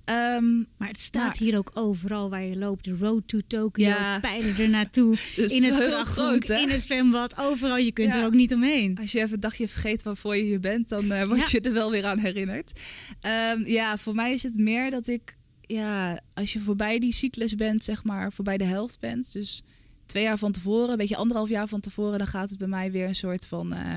[0.09, 2.85] Ehm, Maar het staat Maar- hier ook overal waar je loopt.
[2.85, 4.18] De road to Tokyo, Ja.
[4.21, 5.16] pijlen er naartoe.
[5.37, 7.77] dus in het groot, in het zwembad, overal.
[7.77, 8.21] Je kunt Ja.
[8.21, 8.99] er ook niet omheen.
[9.01, 11.73] Als je even een dagje vergeet waarvoor je hier bent, dan eh, word je er
[11.73, 12.81] wel weer aan herinnerd.
[13.21, 17.55] Ehm, ja, voor mij is het meer dat ik, ja, als je voorbij die cyclus
[17.55, 19.33] bent, zeg maar, voorbij de helft bent.
[19.33, 19.62] Dus
[20.07, 22.92] twee jaar van tevoren, een beetje anderhalf jaar van tevoren, dan gaat het bij mij
[22.92, 23.97] weer een soort van, eh,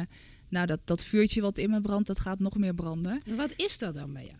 [0.49, 3.21] nou, dat, dat vuurtje wat in me brandt, dat gaat nog meer branden.
[3.25, 4.35] En wat is dat dan bij jou?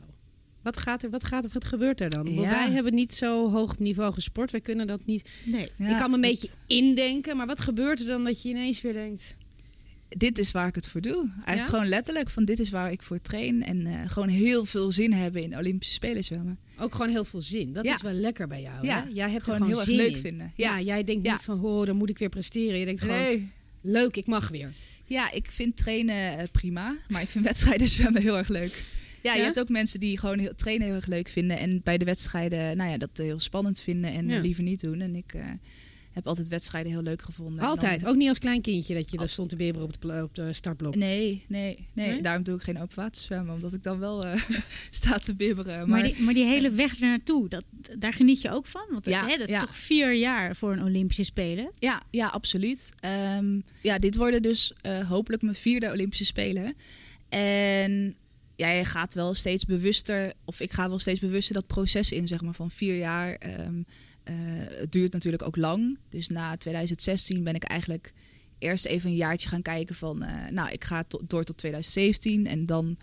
[0.63, 2.34] Wat, gaat er, wat, gaat er, wat gebeurt er dan?
[2.34, 2.41] Ja.
[2.41, 4.52] Wij hebben niet zo hoog niveau gesport.
[4.52, 5.30] Wij kunnen dat niet.
[5.43, 5.71] Nee.
[5.78, 8.82] Ja, ik kan me een beetje indenken, maar wat gebeurt er dan dat je ineens
[8.82, 9.36] weer denkt:
[10.10, 11.30] Dit is waar ik het voor doe.
[11.36, 11.65] Eigenlijk Ja?
[11.65, 13.63] gewoon letterlijk van dit is waar ik voor train.
[13.63, 16.60] En eh, gewoon heel veel zin hebben in Olympische Spelen zwemmen.
[16.80, 17.74] ook gewoon heel veel zin?
[17.74, 18.86] Dat is wel lekker bij jou.
[18.86, 19.10] Ja, hè?
[19.13, 20.21] Jij hebt Gewoon er heel gewoon erg leuk in.
[20.21, 20.52] vinden.
[20.56, 22.80] Ja, jij denkt niet van, oh, dan moet ik weer presteren.
[22.80, 23.50] Je denkt gewoon, nee.
[23.82, 24.69] leuk, ik mag weer.
[25.06, 28.84] Ja, ik vind trainen eh, prima, maar ik vind wedstrijden zwemmen heel erg leuk.
[29.24, 31.98] Ja, je hebt ook mensen die gewoon heel, trainen heel erg leuk vinden en bij
[31.98, 35.02] de wedstrijden, nou ja, dat heel spannend vinden en liever niet doen.
[35.02, 35.44] En ik eh,
[36.12, 37.60] heb altijd wedstrijden heel leuk gevonden.
[37.60, 38.00] En Altijd.
[38.02, 40.36] dan- Ook niet als klein kindje dat je daar stond te bibberen op, de op
[40.36, 40.96] de startblok.
[40.96, 42.22] Nee, nee, nee, Nee?
[42.22, 44.42] Daarom doe ik geen open water zwemmen, omdat ik dan wel eh,
[44.90, 45.78] sta te bibberen.
[45.78, 47.64] Maar, Maar, die, maar die hele weg er naartoe, dat,
[47.98, 48.86] daar geniet je ook van?
[48.92, 49.60] Want Ja, hè, dat is ja.
[49.62, 51.72] toch vier jaar voor een Olympische Spelen?
[51.80, 52.94] Ja, ja, absoluut.
[53.00, 56.76] Ehm, ja, dit worden dus eh, hopelijk mijn vierde Olympische Spelen.
[57.30, 58.16] En
[58.62, 62.28] ja, je gaat wel steeds bewuster, of ik ga wel steeds bewuster dat proces in,
[62.28, 63.34] zeg maar, van vier jaar.
[63.34, 63.82] Ehm,
[64.24, 64.36] eh,
[64.80, 65.97] het duurt natuurlijk ook lang.
[66.10, 68.13] Dus na 2016 ben ik eigenlijk
[68.60, 72.65] eerst even een jaartje gaan kijken van, eh, nou, ik ga door tot 2017 en
[72.65, 72.97] dan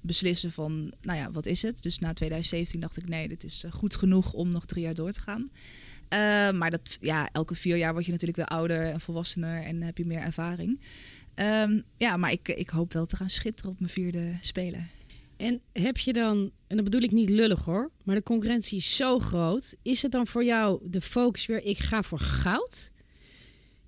[0.00, 1.82] beslissen van, nou ja, wat is het?
[1.82, 4.94] Dus na 2017 dacht ik, nee, dit is eh, goed genoeg om nog drie jaar
[4.94, 5.50] door te gaan.
[6.58, 9.98] Maar dat, ja, elke vier jaar word je natuurlijk weer ouder en volwassener en heb
[9.98, 10.80] je meer ervaring.
[11.34, 14.88] Ehm, ja, maar ik, ik hoop wel te gaan schitteren op mijn vierde spelen.
[15.36, 18.96] En heb je dan, en dat bedoel ik niet lullig hoor, maar de concurrentie is
[18.96, 19.74] zo groot.
[19.82, 22.90] Is het dan voor jou de focus weer, ik ga voor goud?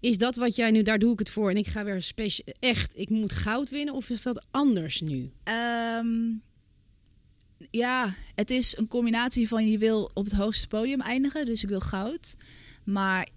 [0.00, 2.12] Is dat wat jij nu, daar doe ik het voor en ik ga weer
[2.58, 3.94] echt, ik moet goud winnen?
[3.94, 5.30] Of is dat anders nu?
[5.44, 6.32] Ehm,
[7.70, 11.68] ja, het is een combinatie van je wil op het hoogste podium eindigen, dus ik
[11.68, 12.36] wil goud.
[12.84, 13.28] Maar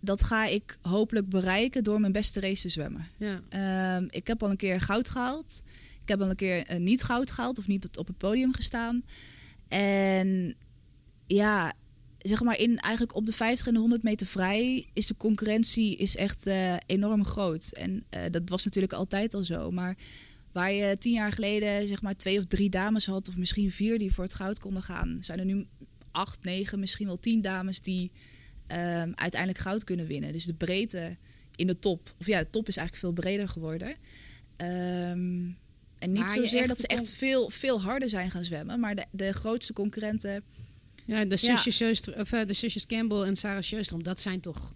[0.00, 3.08] dat ga ik hopelijk bereiken door mijn beste race te zwemmen.
[3.16, 3.40] Ja.
[3.48, 5.62] Ehm, ik heb al een keer goud gehaald.
[6.10, 8.54] Heb al een keer eh, niet goud gehaald of niet op het- op het podium
[8.54, 9.02] gestaan.
[9.68, 10.54] En
[11.26, 11.72] ja,
[12.18, 15.96] zeg maar in eigenlijk op de 50 en de 100 meter vrij is de concurrentie
[15.96, 17.72] is echt eh, enorm groot.
[17.72, 19.70] En eh, dat was natuurlijk altijd al zo.
[19.70, 19.96] Maar
[20.52, 23.98] waar je tien jaar geleden zeg maar twee of drie dames had, of misschien vier
[23.98, 25.66] die voor het goud konden gaan, zijn er nu
[26.10, 28.10] acht, negen, misschien wel tien dames die
[28.66, 30.32] ehm, uiteindelijk goud kunnen winnen.
[30.32, 31.16] Dus de breedte
[31.56, 33.94] in de top, of ja, de top is eigenlijk veel breder geworden.
[34.56, 35.50] Ehm,
[36.00, 39.04] en niet Maar zozeer dat ze echt veel, veel harder zijn gaan zwemmen, maar de,
[39.10, 40.42] de grootste concurrenten.
[41.04, 41.56] Ja, de Ja.
[41.56, 44.74] zusjes, of, eh, de zusjes Campbell en Sarah Sjöström, dat zijn toch...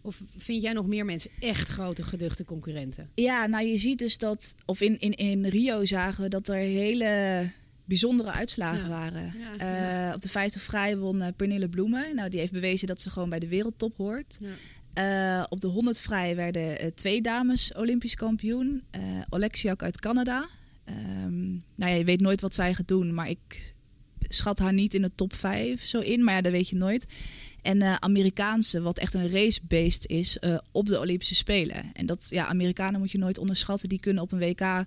[0.00, 3.10] Of vind jij nog meer mensen echt grote, geduchte concurrenten?
[3.14, 6.54] Ja, nou je ziet dus dat, of in, in, in Rio zagen we dat er
[6.54, 7.50] hele
[7.84, 8.88] bijzondere uitslagen Ja.
[8.88, 9.22] waren.
[9.38, 10.12] Ja, Eh, ja.
[10.14, 12.14] Op de 50 vrij won eh, Pernille Bloemen.
[12.14, 14.38] Nou, die heeft bewezen dat ze gewoon bij de wereldtop hoort.
[14.96, 18.82] Eh, op de 100 vrij werden eh, twee dames Olympisch kampioen.
[18.90, 20.48] Eh Oleksiak uit Canada.
[20.84, 23.74] Ehm, nou ja, je weet nooit wat zij gaat doen, maar ik
[24.20, 26.24] schat haar niet in de top 5 zo in.
[26.24, 27.06] Maar ja, dat weet je nooit.
[27.62, 30.38] En Amerikaanse, wat echt een racebeest is
[30.72, 31.92] op de Olympische Spelen.
[31.92, 33.88] En dat, ja, Amerikanen moet je nooit onderschatten.
[33.88, 34.84] Die kunnen op een WK een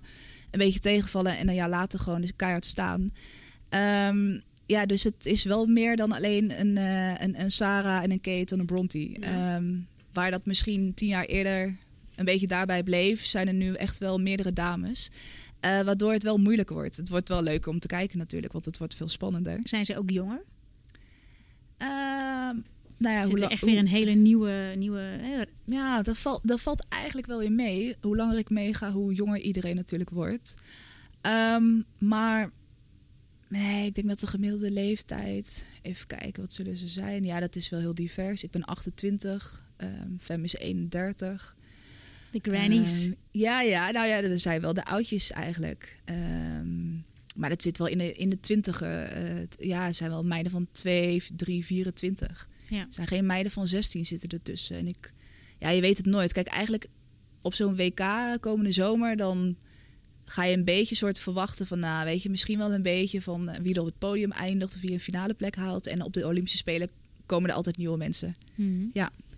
[0.58, 3.12] beetje tegenvallen en een jaar later gewoon dus keihard staan.
[3.68, 6.76] Ehm, ja, dus het is wel meer dan alleen een,
[7.22, 9.10] een, een Sarah en een Kate en een Bronte.
[9.10, 9.56] Ja.
[9.56, 9.74] Ehm,
[10.12, 11.76] waar dat misschien tien jaar eerder
[12.16, 15.10] een beetje daarbij bleef, zijn er nu echt wel meerdere dames.
[15.60, 16.96] Eh, waardoor het wel moeilijker wordt.
[16.96, 19.58] Het wordt wel leuker om te kijken natuurlijk, want het wordt veel spannender.
[19.62, 20.44] Zijn ze ook jonger?
[21.76, 22.56] Ehm,
[22.96, 24.74] nou ja, Zit hoe er echt weer een hele nieuwe...
[24.76, 27.96] nieuwe Ja, dat valt, dat valt eigenlijk wel weer mee.
[28.00, 30.54] Hoe langer ik meega, hoe jonger iedereen natuurlijk wordt.
[31.20, 32.50] Ehm, maar
[33.48, 35.66] nee, ik denk dat de gemiddelde leeftijd...
[35.82, 37.24] Even kijken, wat zullen ze zijn?
[37.24, 38.44] Ja, dat is wel heel divers.
[38.44, 39.64] Ik ben 28,
[40.18, 41.56] Fem is 31.
[42.30, 43.02] de grannies.
[43.04, 45.96] Ehm, ja, ja, nou ja, dat zijn wel de oudjes eigenlijk.
[46.04, 46.92] Ehm,
[47.36, 49.12] maar dat zit wel in de, in de twintigen.
[49.12, 52.48] eh, ja, zijn wel meiden van 2, 3, 24.
[52.68, 52.80] ja.
[52.80, 54.76] Er zijn geen meiden van 16 zitten ertussen.
[54.76, 55.12] En ik,
[55.58, 56.32] ja, je weet het nooit.
[56.32, 56.86] Kijk, eigenlijk
[57.42, 58.02] op zo'n WK
[58.40, 59.56] komende zomer, dan
[60.24, 63.48] ga je een beetje soort verwachten van, nou, weet je, misschien wel een beetje van
[63.48, 65.86] eh, wie er op het podium eindigt of wie een finale plek haalt.
[65.86, 66.90] En op de Olympische Spelen
[67.26, 68.36] komen er altijd nieuwe mensen.
[68.54, 68.84] Mhm.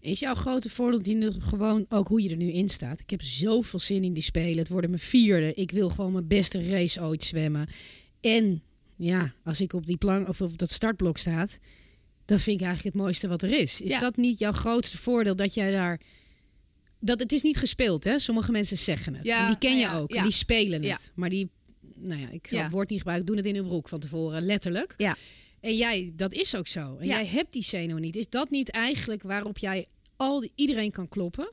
[0.02, 3.00] Is jouw grote voordeel die nu gewoon ook hoe je er nu in staat?
[3.00, 4.58] Ik heb zoveel zin in die spelen.
[4.58, 5.54] Het worden mijn vierde.
[5.54, 7.66] Ik wil gewoon mijn beste race ooit zwemmen.
[8.20, 8.62] En
[8.96, 11.58] ja, als ik op die plank of op dat startblok staat,
[12.24, 13.80] dan vind ik eigenlijk het mooiste wat er is.
[13.80, 13.98] Is Ja.
[13.98, 16.00] dat niet jouw grootste voordeel dat jij daar
[17.00, 18.18] dat het is niet gespeeld, hè?
[18.18, 19.24] Sommige mensen zeggen het.
[19.24, 20.10] Ja, en die ken je ja, ook.
[20.10, 20.90] En die spelen het.
[20.90, 20.98] Ja.
[21.14, 21.50] Maar die,
[21.94, 24.42] nou ja, ik zal het woord niet gebruiken, doen het in hun broek van tevoren,
[24.42, 24.94] letterlijk.
[24.96, 25.16] Ja.
[25.62, 26.96] En jij, dat is ook zo.
[26.96, 27.14] En Ja.
[27.16, 28.16] jij hebt die zenuwen niet.
[28.16, 31.52] Is dat niet eigenlijk waarop jij al die, iedereen kan kloppen?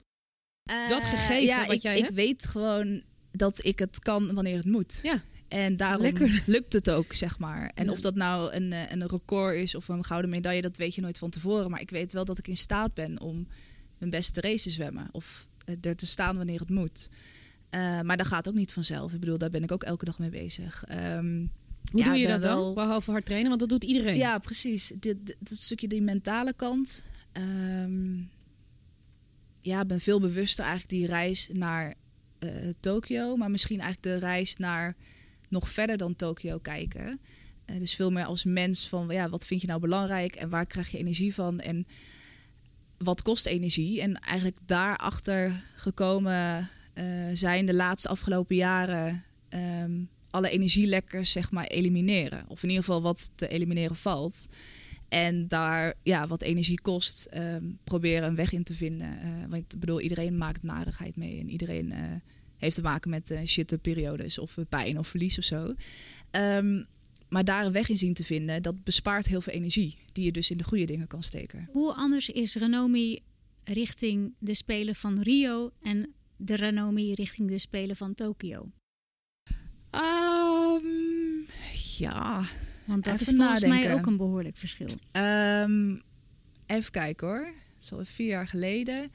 [0.64, 2.14] Dat Eh, gegeven ja, wat ik, jij ik hebt?
[2.14, 5.00] weet gewoon dat ik het kan wanneer het moet.
[5.04, 5.22] Ja.
[5.48, 6.44] En daarom Lekker.
[6.48, 7.72] lukt het ook, zeg maar.
[7.76, 7.92] En Ja.
[7.92, 11.02] of dat nou een, eh, een record is of een gouden medaille, dat weet je
[11.02, 11.70] nooit van tevoren.
[11.72, 13.48] Maar ik weet wel dat ik in staat ben om
[13.98, 15.10] mijn beste race te zwemmen.
[15.12, 17.10] Of eh, er te staan wanneer het moet.
[18.04, 19.14] Maar dat gaat ook niet vanzelf.
[19.14, 20.84] Ik bedoel, daar ben ik ook elke dag mee bezig.
[20.88, 21.46] Ehm,
[21.92, 22.56] Hoe Ja, doe je dat dan?
[22.58, 24.16] wel- Behalve hard trainen, want dat doet iedereen.
[24.18, 24.92] ja, precies.
[25.00, 27.04] Dit, stukje die mentale kant.
[27.32, 28.18] Ehm,
[29.62, 31.94] ja, ik ben veel bewuster eigenlijk die reis naar
[32.40, 32.50] eh,
[32.80, 33.36] Tokio.
[33.36, 34.96] Maar misschien eigenlijk de reis naar
[35.48, 37.20] nog verder dan Tokio kijken.
[37.66, 40.66] Eh, dus veel meer als mens van ja, wat vind je nou belangrijk en waar
[40.66, 41.88] krijg je energie van en
[42.98, 44.02] wat kost energie?
[44.02, 51.66] En eigenlijk daarachter gekomen eh, zijn de laatste afgelopen jaren ehm, alle energielekkers zeg maar
[51.66, 52.46] elimineren.
[52.48, 54.48] Of in ieder geval wat te elimineren valt.
[55.08, 59.20] En daar ja, wat energie kost, ehm, proberen een weg in te vinden.
[59.22, 61.40] Eh, want ik bedoel, iedereen maakt narigheid mee.
[61.40, 62.16] En iedereen eh,
[62.60, 65.74] heeft te maken met uh, shitte periodes of eh, pijn of verlies of zo.
[66.32, 66.84] Ehm,
[67.30, 69.98] maar daar een weg in zien te vinden, dat bespaart heel veel energie.
[70.12, 71.70] Die je dus in de goede dingen kan steken.
[71.72, 73.20] Hoe anders is Renomi
[73.64, 78.72] richting de Spelen van Rio en de Renomi richting de Spelen van Tokio?
[79.92, 80.86] Ehm,
[81.98, 82.42] ja,
[82.86, 84.88] Want dat Even is volgens mij ook een behoorlijk verschil.
[85.12, 85.96] Ehm,
[86.66, 87.46] even kijken hoor.
[87.74, 89.12] Het is al vier jaar geleden.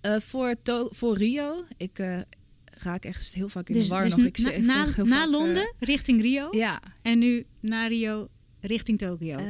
[0.00, 0.54] Eh, voor,
[0.90, 2.18] voor Rio, ik eh,
[2.64, 4.26] raak echt heel vaak in Dus, de war dus nog.
[4.26, 8.28] Ik na, zeg na, eh, Londen richting Rio ja, en nu na Rio
[8.60, 9.40] richting Tokio.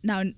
[0.00, 0.34] nou,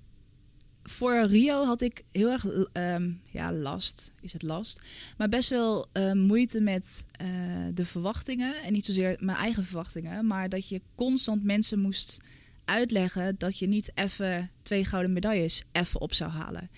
[0.89, 4.81] voor Rio had ik heel erg ehm, ja, last, is het last,
[5.17, 7.27] maar best wel eh, moeite met eh,
[7.73, 8.55] de verwachtingen.
[8.63, 12.17] En niet zozeer mijn eigen verwachtingen, maar dat je constant mensen moest
[12.65, 16.69] uitleggen dat je niet even twee gouden medailles even op zou halen.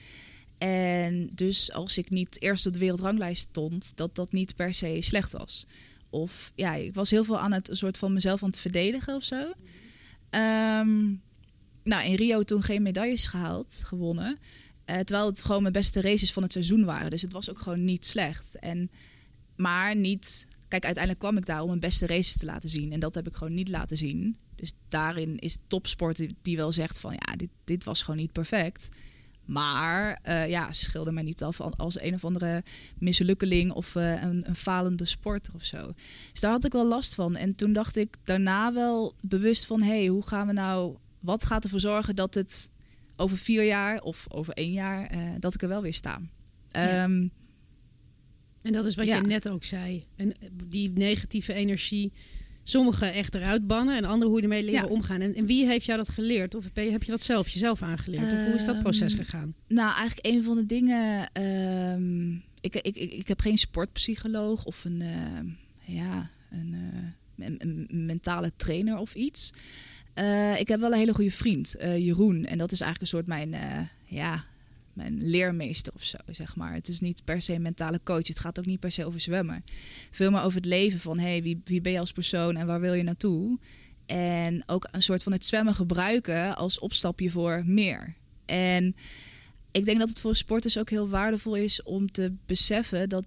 [0.58, 4.98] En dus als ik niet eerst op de wereldranglijst stond, dat dat niet per se
[5.02, 5.66] slecht was.
[6.10, 9.24] Of ja, ik was heel veel aan het soort van mezelf aan het verdedigen of
[9.24, 9.54] zo.
[10.30, 11.14] Ehm,
[11.84, 14.38] nou, in Rio toen geen medailles gehaald, gewonnen.
[14.86, 17.10] Eh, terwijl het gewoon mijn beste races van het seizoen waren.
[17.10, 18.60] Dus het was ook gewoon niet slecht.
[18.60, 18.92] En,
[19.56, 22.92] maar niet kijk, uiteindelijk kwam ik daar om mijn beste races te laten zien.
[22.92, 24.38] En dat heb ik gewoon niet laten zien.
[24.56, 28.90] Dus daarin is topsport die wel zegt van ja, dit, dit was gewoon niet perfect.
[29.46, 32.64] Maar uh, ja, schilder mij niet af als een of andere
[32.98, 35.94] mislukkeling of uh, een, een, falende sporter of zo.
[36.32, 37.36] Dus daar had ik wel last van.
[37.36, 41.46] En toen dacht ik daarna wel bewust van: hé, hey, hoe gaan we nou, wat
[41.46, 42.70] gaat ervoor zorgen dat het
[43.16, 46.22] over vier jaar of over één jaar, uh, dat ik er wel weer sta?
[46.72, 47.04] Ja.
[47.04, 47.32] Um,
[48.62, 49.16] en dat is wat ja.
[49.16, 50.06] je net ook zei.
[50.16, 50.34] En
[50.68, 52.12] die negatieve energie
[52.64, 55.22] Sommigen echt eruit bannen en anderen hoe je ermee leren omgaan.
[55.22, 56.56] En, en, wie heeft jou dat geleerd?
[56.56, 58.32] Of heb je dat zelf jezelf aangeleerd?
[58.32, 59.54] Of hoe is dat proces ehm, gegaan?
[59.68, 61.30] Nou, eigenlijk een van de dingen.
[61.94, 67.88] Um, ik, ik, ik, ik, heb geen sportpsycholoog of een, uh, ja, een, uh, een,
[67.90, 69.54] een, mentale trainer of iets.
[70.16, 72.46] Uh, ik heb wel een hele goede vriend, Jeroen.
[72.46, 73.56] En dat is eigenlijk een soort mijn
[74.06, 74.46] ja,
[74.94, 76.74] mijn leermeester of zo, zeg maar.
[76.74, 78.28] Het is niet per se een mentale coach.
[78.28, 79.64] Het gaat ook niet per se over zwemmen.
[80.12, 82.80] Veel meer over het leven van, hey, wie, wie ben je als persoon en waar
[82.80, 83.60] wil je naartoe?
[84.06, 88.16] En ook een soort van het zwemmen gebruiken als opstapje voor meer.
[88.46, 88.96] En
[89.72, 93.26] ik denk dat het voor sporters ook heel waardevol is om te beseffen dat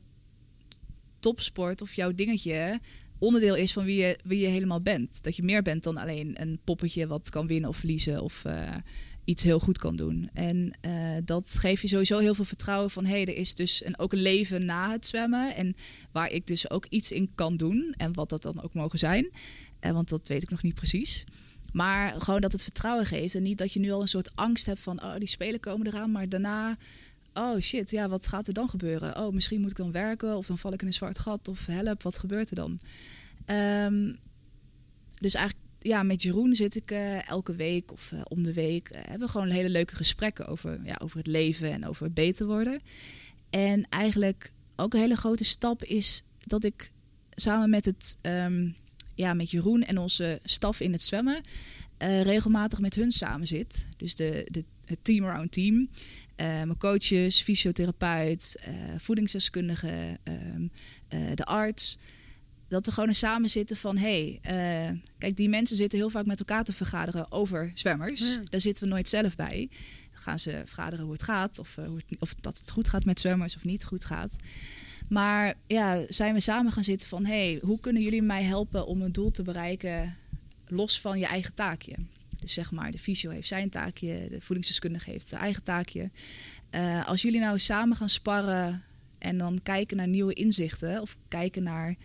[1.19, 2.81] topsport of jouw dingetje
[3.19, 5.23] onderdeel is van wie je, wie je helemaal bent.
[5.23, 8.77] Dat je meer bent dan alleen een poppetje wat kan winnen of verliezen of uh,
[9.25, 10.31] iets heel goed kan doen.
[10.33, 13.85] En uh, dat geeft je sowieso heel veel vertrouwen van hé, hey, er is dus
[13.85, 15.55] een, ook een leven na het zwemmen.
[15.55, 15.77] En
[16.13, 17.95] waar ik dus ook iets in kan doen.
[17.97, 19.31] En wat dat dan ook mogen zijn.
[19.81, 21.25] Uh, want dat weet ik nog niet precies.
[21.73, 23.35] Maar gewoon dat het vertrouwen geeft.
[23.35, 25.87] En niet dat je nu al een soort angst hebt van oh, die spelen komen
[25.87, 26.13] eraan.
[26.13, 26.77] Maar daarna.
[27.35, 29.19] Oh shit, ja, wat gaat er dan gebeuren?
[29.19, 31.67] Oh, misschien moet ik dan werken of dan val ik in een zwart gat of
[31.67, 32.81] help, wat gebeurt er dan?
[33.47, 34.17] Um,
[35.21, 38.91] dus eigenlijk ja, met Jeroen zit ik uh, elke week of uh, om de week.
[38.91, 42.47] Uh, hebben we gewoon hele leuke gesprekken over, ja, over het leven en over beter
[42.47, 42.81] worden.
[43.51, 46.91] En eigenlijk ook een hele grote stap is dat ik
[47.31, 48.75] samen met, het, um,
[49.15, 51.41] ja, met Jeroen en onze staf in het zwemmen
[52.23, 53.87] regelmatig met hun samen zit.
[53.97, 55.89] Dus de, de, het team around team.
[56.37, 58.57] mijn coaches, fysiotherapeut,
[58.99, 60.67] voedingsdeskundige, ehm,
[61.35, 61.99] de arts
[62.69, 66.39] dat we gewoon samen zitten van hé, hey, kijk, die mensen zitten heel vaak met
[66.39, 68.41] elkaar te vergaderen over zwemmers.
[68.45, 69.69] Daar zitten we nooit zelf bij.
[70.13, 73.05] Dan gaan ze vergaderen hoe het gaat, of, hoe het, of dat het goed gaat
[73.05, 74.37] met zwemmers of niet goed gaat.
[75.09, 78.87] Maar ja, zijn we samen gaan zitten van hé, hey, hoe kunnen jullie mij helpen
[78.87, 80.17] om een doel te bereiken
[80.67, 81.95] los van je eigen taakje?
[82.45, 86.11] Dus zeg maar, de fysio heeft zijn taakje, de voedingsdeskundige heeft zijn eigen taakje.
[86.71, 88.83] Uh, als jullie nou samen gaan sparren
[89.19, 91.97] en dan kijken naar nieuwe inzichten of kijken naar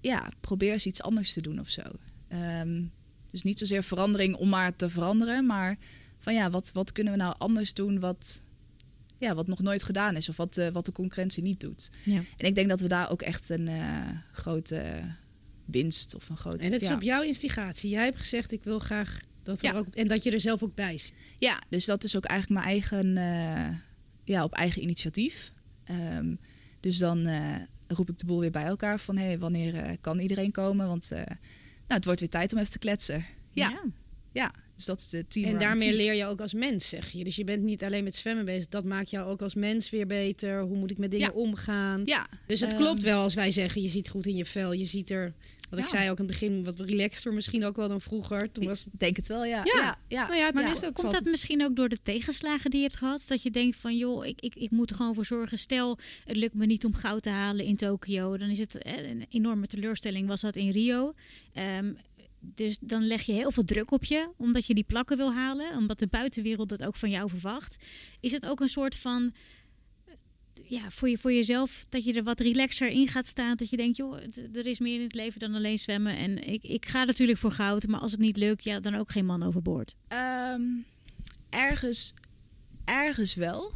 [0.00, 1.82] ja, probeer eens iets anders te doen of zo.
[2.28, 2.82] Ehm,
[3.30, 5.78] dus niet zozeer verandering om maar te veranderen, maar
[6.18, 8.42] van ja, wat, wat kunnen we nou anders doen wat,
[9.18, 11.90] ja, wat nog nooit gedaan is of wat, uh, wat de concurrentie niet doet.
[12.04, 12.22] Ja.
[12.36, 15.14] En ik denk dat we daar ook echt een uh, grote
[15.64, 16.58] winst of een grote.
[16.58, 17.90] En het is op jouw instigatie.
[17.90, 20.74] Jij hebt gezegd: ik wil graag dat er ook en dat je er zelf ook
[20.74, 21.12] bij is.
[21.38, 23.76] Ja, dus dat is ook eigenlijk mijn eigen, uh,
[24.24, 25.52] ja, op eigen initiatief.
[25.90, 26.38] Um,
[26.80, 27.28] dus dan
[27.88, 30.86] roep ik de boel weer bij elkaar van hé, hey, wanneer uh, kan iedereen komen?
[30.86, 31.10] Want
[31.90, 33.24] nou, het wordt weer tijd om even te kletsen.
[33.52, 33.82] Ja.
[34.32, 34.52] ja.
[34.76, 35.44] dus dat is de team.
[35.44, 37.24] En daarmee leer je ook als mens, zeg je.
[37.24, 38.68] Dus je bent niet alleen met zwemmen bezig.
[38.68, 40.60] Dat maakt jou ook als mens weer beter.
[40.60, 41.40] Hoe moet ik met dingen ja.
[41.40, 42.02] omgaan?
[42.04, 42.26] Ja.
[42.46, 44.72] Dus het um, klopt wel als wij zeggen, je ziet goed in je vel.
[44.72, 45.34] Je ziet er
[45.70, 48.52] wat ik zei ook in het begin, wat relaxter misschien ook wel dan vroeger.
[48.52, 48.86] Toen was...
[48.86, 49.64] Ik denk het wel, ja.
[49.64, 50.26] Ja, ja.
[50.26, 52.98] Nou ja maar is ook komt dat misschien ook door de tegenslagen die je hebt
[52.98, 53.24] gehad?
[53.26, 55.58] Dat je denkt van, joh, ik, ik, ik moet er gewoon voor zorgen.
[55.58, 58.36] Stel, het lukt me niet om goud te halen in Tokio.
[58.36, 61.14] Dan is het een enorme teleurstelling, was dat in Rio.
[61.78, 61.96] Um,
[62.40, 65.76] dus dan leg je heel veel druk op je, omdat je die plakken wil halen.
[65.76, 67.84] Omdat de buitenwereld dat ook van jou verwacht.
[68.20, 69.32] Is het ook een soort van
[70.70, 73.56] ja, voor, je, voor jezelf dat je er wat relaxer in gaat staan.
[73.56, 74.18] Dat je denkt, joh,
[74.54, 76.16] er is meer in het leven dan alleen zwemmen.
[76.16, 79.10] En ik, ik ga natuurlijk voor goud, maar als het niet lukt, ja, dan ook
[79.10, 79.94] geen man overboord.
[80.52, 80.84] Um,
[81.48, 82.14] ergens,
[82.84, 83.72] ergens wel.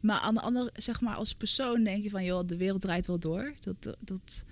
[0.00, 3.06] Maar aan de andere, zeg maar, als persoon denk je van, joh, de wereld draait
[3.06, 3.54] wel door.
[3.60, 4.44] Dat, dat,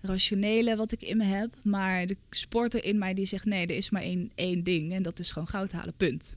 [0.00, 1.54] rationele wat ik in me heb.
[1.62, 4.92] Maar de sporter in mij die zegt, nee, er is maar één, één ding.
[4.92, 6.32] En dat is gewoon goud halen, punt.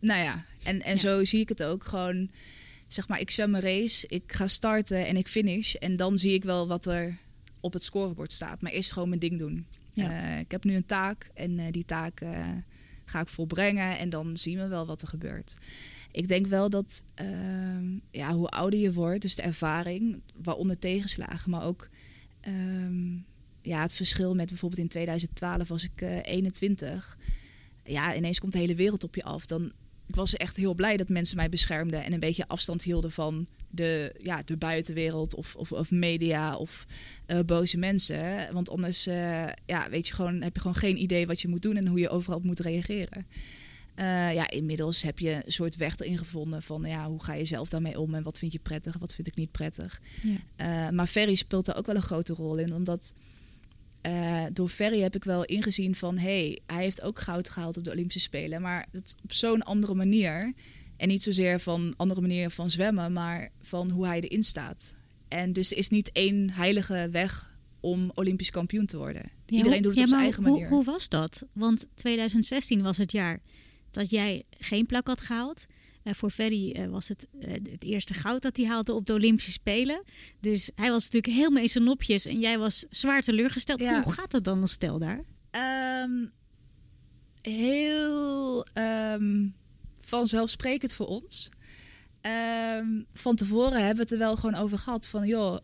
[0.00, 2.30] Nou ja, en, en zo zie ik het ook gewoon
[2.92, 5.74] zeg maar, ik zwem een race, ik ga starten en ik finish.
[5.74, 7.18] En dan zie ik wel wat er
[7.60, 8.60] op het scorebord staat.
[8.60, 9.66] Maar eerst gewoon mijn ding doen.
[9.94, 12.48] Uh, ik heb nu een taak en uh, die taak uh,
[13.04, 13.98] ga ik volbrengen.
[13.98, 15.56] En dan zien we wel wat er gebeurt.
[16.12, 21.50] Ik denk wel dat ehm, ja, hoe ouder je wordt, dus de ervaring, waaronder tegenslagen,
[21.50, 21.88] maar ook
[22.40, 23.12] ehm,
[23.62, 27.18] ja, het verschil met bijvoorbeeld in 2012 was ik 21.
[27.84, 29.46] Ja, ineens komt de hele wereld op je af.
[29.46, 29.72] Dan
[30.10, 33.46] ik was echt heel blij dat mensen mij beschermden en een beetje afstand hielden van
[33.68, 36.86] de, ja, de buitenwereld of, of, of media of
[37.26, 38.52] eh, boze mensen.
[38.52, 41.62] Want anders eh, ja, weet je gewoon, heb je gewoon geen idee wat je moet
[41.62, 43.26] doen en hoe je overal op moet reageren.
[43.94, 47.44] Eh, ja, inmiddels heb je een soort weg erin gevonden van ja, hoe ga je
[47.44, 50.00] zelf daarmee om en wat vind je prettig, wat vind ik niet prettig.
[50.56, 50.90] Ja.
[50.90, 53.14] maar Ferry speelt daar ook wel een grote rol in, omdat
[54.52, 57.90] door Ferry heb ik wel ingezien van hey, hij heeft ook goud gehaald op de
[57.90, 60.52] Olympische Spelen, maar het op zo'n andere manier.
[60.96, 64.94] En niet zozeer van andere manieren van zwemmen, maar van hoe hij erin staat.
[65.28, 69.22] En dus er is niet één heilige weg om Olympisch kampioen te worden.
[69.22, 70.68] Ja, Iedereen hoe- doet het ja, op zijn eigen hoe, manier.
[70.68, 71.44] Hoe was dat?
[71.52, 73.40] Want 2016 was het jaar
[73.90, 75.66] dat jij geen plak had gehaald.
[76.02, 79.12] Eh, voor Ferry eh, was het eh, het eerste goud dat hij haalde op de
[79.12, 80.02] Olympische Spelen.
[80.40, 83.80] Dus hij was natuurlijk helemaal in zijn nopjes en jij was zwaar teleurgesteld.
[83.80, 84.02] Ja.
[84.02, 85.24] Hoe gaat het dan als stel daar?
[85.50, 86.26] Ehm,
[87.40, 89.48] heel ehm,
[90.00, 91.50] vanzelfsprekend voor ons.
[92.20, 95.58] Ehm, van tevoren hebben we het er wel gewoon over gehad van joh,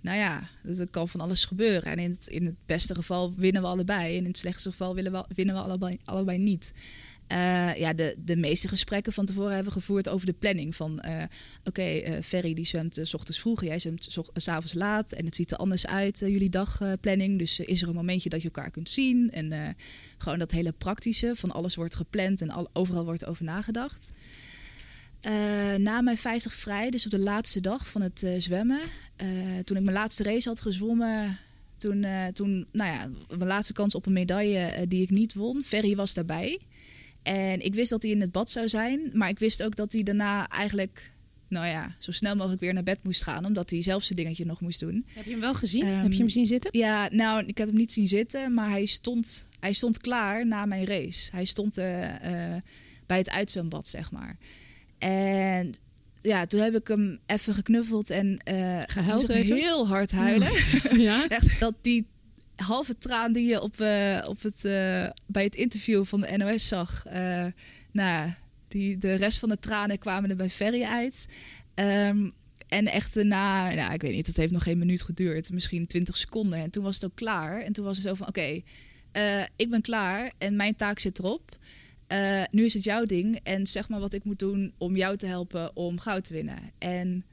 [0.00, 0.48] nou ja,
[0.78, 1.92] er kan van alles gebeuren.
[1.92, 4.12] En in het, in het beste geval winnen we allebei.
[4.12, 6.72] En in het slechtste geval winnen we, winnen we allebei, allebei niet.
[7.26, 10.76] Eh, ja, de, de meeste gesprekken van tevoren hebben gevoerd over de planning.
[10.76, 11.22] Van eh,
[11.64, 14.74] oké, eh, Ferry die zwemt s ochtends vroeg, jij zwemt s och- eh, s avonds
[14.74, 15.12] laat.
[15.12, 17.38] En het ziet er anders uit, jullie dagplanning.
[17.38, 19.30] dus is er een momentje dat je elkaar kunt zien.
[19.30, 19.76] En
[20.18, 24.10] gewoon dat hele praktische, van alles wordt gepland en al, overal wordt over nagedacht.
[25.78, 28.80] Na mijn 50 vrij, dus op de laatste dag van het zwemmen,
[29.64, 31.38] toen ik mijn laatste race had gezwommen,
[31.76, 35.96] toen, toen nou ja, mijn laatste kans op een medaille die ik niet won, Ferry
[35.96, 36.60] was daarbij.
[37.26, 39.92] En ik wist dat hij in het bad zou zijn, maar ik wist ook dat
[39.92, 41.10] hij daarna eigenlijk,
[41.48, 44.44] nou ja, zo snel mogelijk weer naar bed moest gaan, omdat hij zelf zijn dingetje
[44.44, 45.06] nog moest doen.
[45.08, 45.82] Heb je hem wel gezien?
[45.82, 46.78] Ehm, Heb je hem zien zitten?
[46.78, 50.64] Ja, nou, ik heb hem niet zien zitten, maar hij stond, hij stond klaar na
[50.66, 51.30] mijn race.
[51.32, 52.62] Hij stond eh, eh,
[53.06, 54.36] bij het uitzwembad, zeg maar.
[54.98, 55.74] En
[56.22, 60.52] ja, toen heb ik hem even geknuffeld en eh Gehuild heel hard huilen.
[61.08, 61.28] ja.
[61.28, 62.06] Echt dat die
[62.56, 66.68] halve traan die je op, eh, op het, eh, bij het interview van de NOS
[66.68, 67.06] zag.
[67.06, 67.46] eh,
[67.92, 68.30] nou,
[68.68, 71.26] die, de rest van de tranen kwamen er bij Ferry uit.
[71.74, 72.30] Ehm,
[72.68, 75.52] en echt na, nou, ik weet niet, het heeft nog geen minuut geduurd.
[75.52, 76.58] Misschien 20 seconden.
[76.58, 77.60] En toen was het ook klaar.
[77.60, 78.60] En toen was het zo van, oké,
[79.56, 81.58] ik ben klaar en mijn taak zit erop.
[82.50, 83.40] Nu is het jouw ding.
[83.42, 86.70] En zeg maar wat ik moet doen om jou te helpen om goud te winnen.
[86.78, 87.24] En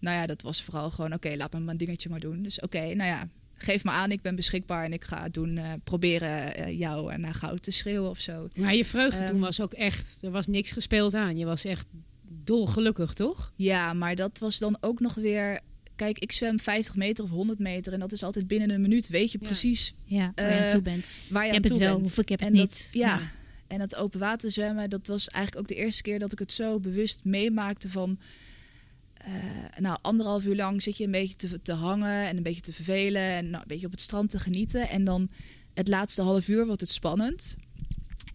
[0.00, 2.42] nou ja, dat was vooral gewoon, oké, laat me mijn dingetje maar doen.
[2.42, 3.28] Dus oké, nou ja,
[3.62, 7.34] geef me aan, ik ben beschikbaar en ik ga doen, eh, proberen eh, jou naar
[7.34, 8.48] goud te schreeuwen of zo.
[8.56, 10.18] Maar je vreugde Ehm, toen was ook echt...
[10.22, 11.38] Er was niks gespeeld aan.
[11.38, 11.86] Je was echt
[12.44, 13.52] dolgelukkig, toch?
[13.56, 15.60] Ja, maar dat was dan ook nog weer.
[15.96, 19.08] Kijk, ik zwem 50 meter of 100 meter en dat is altijd binnen een minuut.
[19.08, 19.46] Weet je Ja.
[19.46, 21.18] precies Ja, waar je Eh, aan toe bent.
[21.28, 22.06] waar je Ik aan heb het toe wel, bent.
[22.06, 22.88] of ik heb het dat- niet.
[22.92, 23.06] ja.
[23.14, 23.20] Ja.
[23.66, 26.52] En dat open water zwemmen, dat was eigenlijk ook de eerste keer dat ik het
[26.52, 28.18] zo bewust meemaakte van.
[29.24, 32.60] Eh, nou, anderhalf uur lang zit je een beetje te, te hangen en een beetje
[32.60, 34.88] te vervelen en nou, een beetje op het strand te genieten.
[34.88, 35.28] En dan
[35.74, 37.56] het laatste half uur wordt het spannend.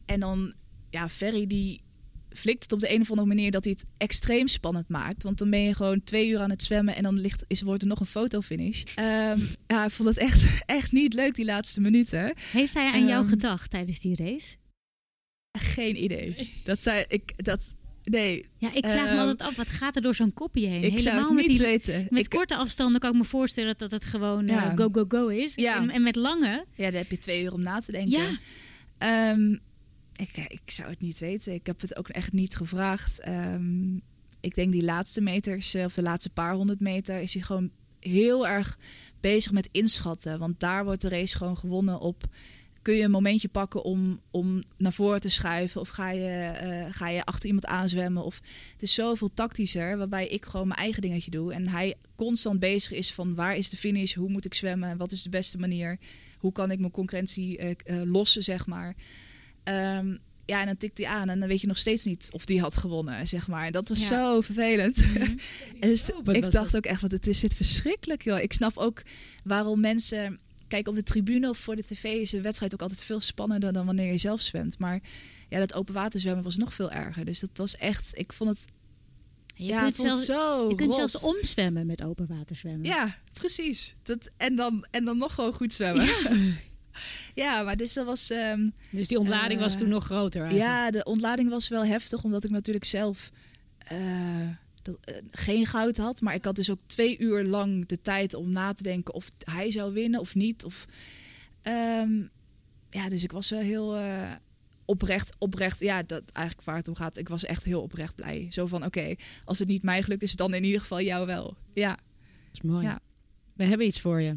[0.06, 0.54] En dan,
[0.90, 1.82] ja, Ferry die
[2.30, 5.24] flikt het op de een of andere manier dat hij het extreem spannend maakt.
[5.24, 7.82] Want dan ben je gewoon twee uur aan het zwemmen en dan ligt, is, wordt
[7.82, 8.84] er nog een fotofinish.
[8.96, 12.34] Ehm ja, ik vond het echt, echt niet leuk die laatste minuten.
[12.52, 14.56] Heeft hij aan jou Ehm, gedacht tijdens die race?
[15.60, 16.52] Geen idee.
[16.64, 17.46] Dat zei ik.
[17.46, 17.74] Dat,
[18.10, 20.84] nee, Ja, ik vraag me ehm, altijd af, wat gaat er door zo'n kopje heen?
[20.84, 22.08] ik zou Helemaal het met niet die weten.
[22.10, 25.28] Met ik, korte afstanden kan ik me voorstellen dat het gewoon eh, go, go, go
[25.28, 25.56] is.
[25.56, 25.76] Ja.
[25.78, 28.20] En, en met lange, ja, daar heb je twee uur om na te denken.
[28.20, 28.38] ja,
[28.98, 29.52] Ehm,
[30.16, 31.54] ik, ik zou het niet weten.
[31.54, 33.20] Ik heb het ook echt niet gevraagd.
[33.20, 33.96] Ehm,
[34.40, 37.70] ik denk die laatste meters, eh, of de laatste paar honderd meter, is hij gewoon
[38.00, 38.78] heel erg
[39.20, 40.40] bezig met inschatten.
[40.40, 42.24] Want daar wordt de race gewoon gewonnen op.
[42.88, 45.82] Kun je een momentje pakken om, om naar voren te schuiven?
[45.82, 48.24] Of ga je, eh, ga je achter iemand aanzwemmen?
[48.24, 48.42] Of
[48.74, 51.54] het is zoveel tactischer, waarbij ik gewoon mijn eigen dingetje doe.
[51.54, 54.14] En hij constant bezig is van waar is de finish?
[54.14, 54.98] Hoe moet ik zwemmen?
[54.98, 56.00] Wat is de beste manier?
[56.38, 58.96] Hoe kan ik mijn concurrentie eh, eh, lossen, zeg maar?
[59.64, 60.16] Ehm,
[60.46, 62.62] ja, en dan tikt hij aan en dan weet je nog steeds niet of die
[62.62, 63.72] had gewonnen, zeg maar.
[63.72, 64.08] Dat was Ja.
[64.08, 65.04] zo vervelend.
[65.14, 65.38] En
[65.90, 68.40] dus ik dacht ook echt, wat het is dit verschrikkelijk, joh.
[68.40, 69.02] Ik snap ook
[69.44, 70.40] waarom mensen...
[70.68, 73.74] Kijk, op de tribune of voor de tv is een wedstrijd ook altijd veel spannender
[73.74, 74.80] dan wanneer je zelf zwemt.
[74.80, 75.00] Maar
[75.50, 77.26] ja, dat open water zwemmen was nog veel erger.
[77.26, 78.60] Dus dat was echt, ik vond het,
[79.56, 80.98] je ja, kunt, zelfs, zo je kunt rot.
[80.98, 82.86] zelfs omzwemmen met open water zwemmen.
[82.86, 83.96] Ja, precies.
[84.04, 86.08] Dat, en, dan, en dan nog gewoon goed zwemmen.
[87.34, 88.30] Ja, maar dus dat was...
[88.30, 90.70] ehm, Dus die ontlading was Eh, toen nog groter eigenlijk.
[90.72, 93.32] Ja, de ontlading was wel heftig, omdat ik natuurlijk zelf
[93.78, 94.48] eh,
[94.88, 96.22] dat, eh, geen goud had.
[96.22, 99.32] Maar ik had dus ook twee uur lang de tijd om na te denken of
[99.38, 100.64] hij zou winnen of niet.
[100.64, 100.86] Of,
[101.62, 102.22] ehm,
[102.90, 104.32] ja, dus ik was wel heel eh,
[104.86, 107.18] oprecht, oprecht, ja, dat eigenlijk waar het om gaat.
[107.18, 108.48] Ik was echt heel oprecht blij.
[108.50, 111.58] Zo van, oké, als het niet mij gelukt is, dan in ieder geval jou wel.
[111.74, 111.90] Ja.
[111.90, 112.86] Dat is mooi.
[112.86, 113.00] Ja.
[113.54, 114.36] We hebben iets voor je.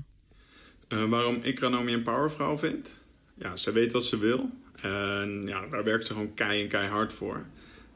[0.88, 2.94] Uh, waarom ik Ranomi een powervrouw vind?
[3.38, 4.50] Ja, ze weet wat ze wil.
[4.82, 7.46] En ja, daar werkt ze gewoon kei en keihard voor.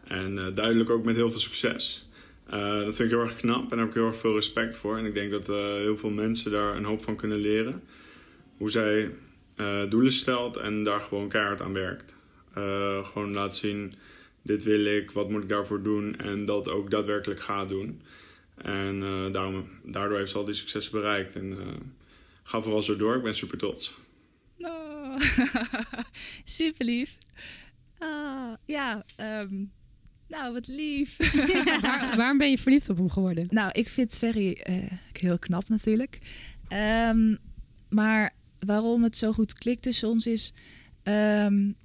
[0.04, 2.08] En uh, duidelijk ook met heel veel succes.
[2.46, 4.76] Uh, dat vind ik heel erg knap en daar heb ik heel erg veel respect
[4.76, 4.98] voor.
[4.98, 7.82] En ik denk dat heel veel mensen daar een hoop van kunnen leren.
[8.56, 9.10] Hoe zij
[9.88, 12.14] doelen stelt en daar gewoon keihard aan werkt.
[13.02, 13.94] gewoon laat zien,
[14.42, 16.18] dit wil ik, wat moet ik daarvoor doen.
[16.18, 18.02] En dat ook daadwerkelijk gaat doen.
[18.56, 19.00] En
[19.32, 21.36] daarom, daardoor heeft ze al die successen bereikt.
[21.36, 21.58] En
[22.42, 23.94] ga vooral zo door, ik ben super trots.
[24.58, 25.18] Oh,
[26.44, 27.18] super lief.
[27.98, 29.04] Ah, ja,
[29.42, 29.72] um,
[30.28, 31.16] nou wat lief.
[31.82, 33.46] Waar, waarom ben je verliefd op hem geworden?
[33.50, 34.76] Nou, ik vind Ferry uh,
[35.12, 36.18] heel knap natuurlijk.
[37.08, 37.38] Um,
[37.88, 40.52] maar waarom het zo goed klikt tussen ons is...
[41.02, 41.76] Um,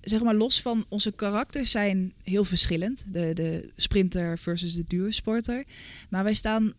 [0.00, 3.12] zeg maar, los van onze karakters zijn heel verschillend.
[3.12, 5.64] De, de sprinter versus de duursporter.
[6.10, 6.72] Maar wij staan...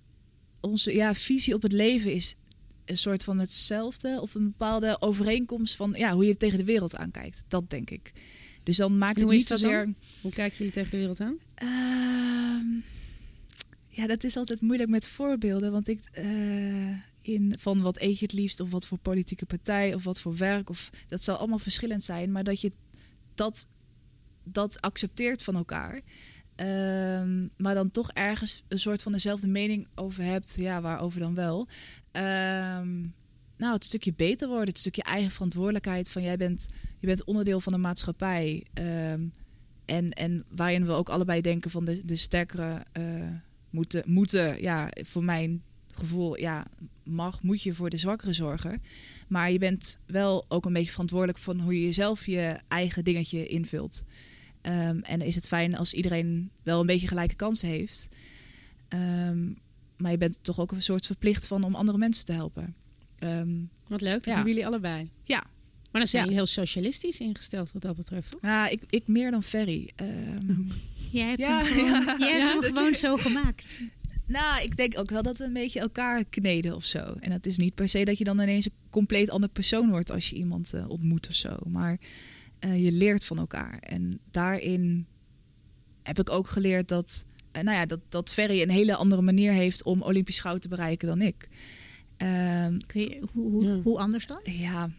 [0.62, 2.36] Onze ja, visie op het leven is
[2.86, 6.96] een soort van hetzelfde of een bepaalde overeenkomst van ja, hoe je tegen de wereld
[6.96, 7.44] aankijkt.
[7.48, 8.12] Dat denk ik.
[8.70, 9.94] Dus dan maakt het niet zozeer.
[10.22, 11.38] Hoe kijken jullie tegen de wereld aan?
[11.64, 12.82] Uh,
[13.88, 15.72] ja, dat is altijd moeilijk met voorbeelden.
[15.72, 19.94] Want ik uh, in van wat eet je het liefst, of wat voor politieke partij,
[19.94, 22.32] of wat voor werk, of dat zal allemaal verschillend zijn.
[22.32, 22.72] Maar dat je
[23.36, 23.68] dat,
[24.44, 26.02] dat accepteert van elkaar.
[26.56, 30.56] Ehm, maar dan toch ergens een soort van dezelfde mening over hebt.
[30.58, 31.68] Ja, waarover dan wel.
[32.12, 33.06] Ehm,
[33.60, 37.60] nou, het stukje beter worden, het stukje eigen verantwoordelijkheid van jij bent, je bent onderdeel
[37.60, 38.66] van de maatschappij.
[38.74, 39.28] Ehm,
[39.86, 43.28] en, en waarin we ook allebei denken van de, de sterkere uh,
[43.70, 46.68] moeten, moeten, ja, voor mijn gevoel, ja,
[47.04, 48.82] mag, moet je voor de zwakkere zorgen.
[49.28, 53.48] Maar je bent wel ook een beetje verantwoordelijk van hoe je jezelf je eigen dingetje
[53.48, 54.04] invult.
[54.62, 58.08] Um, en is het fijn als iedereen wel een beetje gelijke kansen heeft.
[58.90, 59.58] Um,
[59.98, 62.76] maar je bent toch ook een soort verplicht van om andere mensen te helpen.
[63.24, 64.44] Um, wat leuk, dat ja.
[64.46, 65.10] jullie allebei.
[65.24, 65.44] Ja.
[65.92, 68.42] Maar dan zijn jullie heel socialistisch ingesteld wat dat betreft, toch?
[68.42, 69.90] Ja, ik, ik meer dan Ferry.
[71.12, 73.80] jij hebt hem gewoon, jij hebt hem gewoon zo gemaakt.
[74.30, 77.00] Nou, ik denk ook wel dat we een beetje elkaar kneden of zo.
[77.20, 80.12] En het is niet per se dat je dan ineens een compleet ander persoon wordt
[80.12, 81.58] als je iemand uh, ontmoet of zo.
[81.68, 82.00] Maar
[82.66, 83.80] uh, je leert van elkaar.
[83.80, 85.06] En daarin
[86.04, 89.52] heb ik ook geleerd dat, uh, nou ja, dat, dat Ferry een hele andere manier
[89.52, 91.50] heeft om Olympisch goud te bereiken dan ik.
[92.22, 93.82] Um, Kun je, hoe, hoe, ja.
[93.82, 94.40] hoe, anders dan?
[94.44, 94.90] Ja,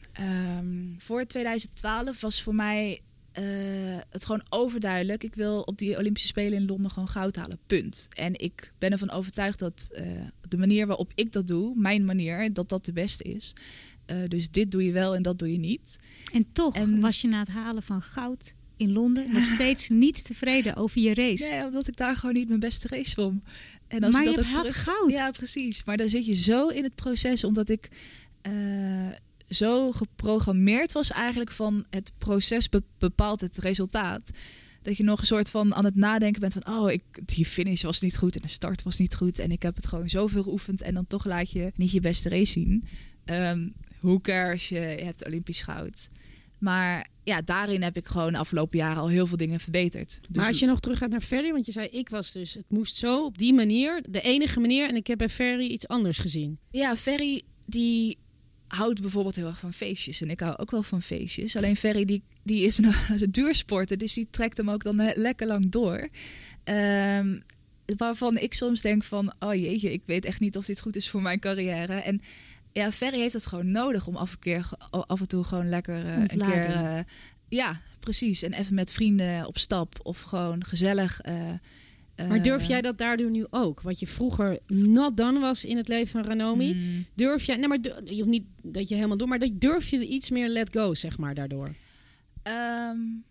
[0.58, 3.00] um, voor 2012 was voor mij
[3.38, 5.24] uh, het gewoon overduidelijk.
[5.24, 7.58] Ik wil op die Olympische Spelen in Londen gewoon goud halen.
[7.66, 8.08] Punt.
[8.10, 12.52] En ik ben ervan overtuigd dat uh, de manier waarop ik dat doe, mijn manier,
[12.52, 13.52] dat dat de beste is.
[14.06, 15.98] Uh, dus dit doe je wel en dat doe je niet.
[16.32, 20.24] En toch en, was je na het halen van goud in Londen nog steeds niet
[20.24, 21.48] tevreden over je race.
[21.48, 23.42] Nee, omdat ik daar gewoon niet mijn beste race vond.
[23.90, 24.82] En als maar ik dat je terug...
[24.82, 25.10] goud.
[25.10, 25.84] Ja, precies.
[25.84, 27.88] Maar dan zit je zo in het proces, omdat ik
[28.48, 29.08] uh,
[29.48, 34.30] zo geprogrammeerd was eigenlijk van het proces be bepaalt het resultaat.
[34.82, 37.82] Dat je nog een soort van aan het nadenken bent van, oh, ik, die finish
[37.82, 40.42] was niet goed en de start was niet goed en ik heb het gewoon zoveel
[40.42, 42.84] geoefend en dan toch laat je niet je beste race zien.
[43.24, 46.08] Um, hoe cares je, je hebt Olympisch goud.
[46.60, 50.18] Maar ja, daarin heb ik gewoon de afgelopen jaren al heel veel dingen verbeterd.
[50.20, 52.54] Dus maar als je nog terug gaat naar Ferry, want je zei ik was dus,
[52.54, 54.88] het moest zo op die manier, de enige manier.
[54.88, 56.58] En ik heb bij Ferry iets anders gezien.
[56.70, 58.18] Ja, Ferry die
[58.68, 60.20] houdt bijvoorbeeld heel erg van feestjes.
[60.20, 61.56] En ik hou ook wel van feestjes.
[61.56, 65.70] Alleen Ferry die, die is een duursporter, dus die trekt hem ook dan lekker lang
[65.70, 66.08] door.
[66.64, 67.42] Um,
[67.96, 71.08] waarvan ik soms denk van, oh jeetje, ik weet echt niet of dit goed is
[71.08, 71.94] voor mijn carrière.
[71.94, 72.20] En
[72.72, 76.04] ja, Ferry heeft het gewoon nodig om af en, keer, af en toe gewoon lekker
[76.04, 76.68] uh, een keer.
[76.68, 76.98] Uh,
[77.48, 78.42] ja, precies.
[78.42, 81.20] En even met vrienden op stap of gewoon gezellig.
[81.28, 81.52] Uh,
[82.28, 83.80] maar durf jij dat daardoor nu ook?
[83.80, 86.74] Wat je vroeger not done was in het leven van Ranomi.
[86.74, 87.06] Mm.
[87.14, 90.30] Durf jij, nee, maar je niet dat je helemaal door, maar dat durf je iets
[90.30, 91.68] meer let go, zeg maar, daardoor?
[92.92, 93.24] Um,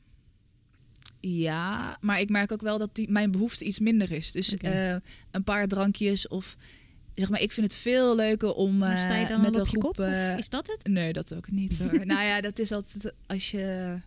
[1.20, 4.32] ja, maar ik merk ook wel dat die, mijn behoefte iets minder is.
[4.32, 5.00] Dus okay.
[5.32, 6.56] een paar drankjes of
[7.20, 9.82] zeg maar, ik vind het veel leuker om uh, sta je dan met een groep.
[9.82, 10.88] Kop, uh, is dat het?
[10.88, 12.06] Nee, dat ook niet hoor.
[12.06, 13.98] nou ja, dat is altijd als je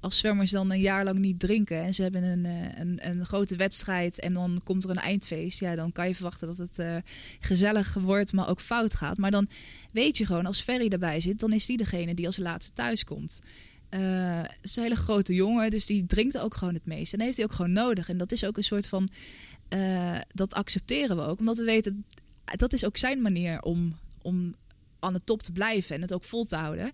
[0.00, 2.44] als zwemmers dan een jaar lang niet drinken en ze hebben een,
[2.80, 6.46] een, een grote wedstrijd en dan komt er een eindfeest, ja, dan kan je verwachten
[6.46, 6.96] dat het uh,
[7.40, 9.16] gezellig wordt, maar ook fout gaat.
[9.16, 9.48] Maar dan
[9.92, 13.04] weet je gewoon, als Ferry erbij zit, dan is die degene die als laatste thuis
[13.04, 13.38] komt.
[13.90, 17.12] Uh, het is een hele grote jongen, dus die drinkt ook gewoon het meest.
[17.12, 18.08] En dat heeft hij ook gewoon nodig.
[18.08, 19.08] En dat is ook een soort van.
[19.74, 22.04] Uh, dat accepteren we ook, omdat we weten
[22.56, 24.54] dat is ook zijn manier om, om
[25.00, 26.92] aan de top te blijven en het ook vol te houden.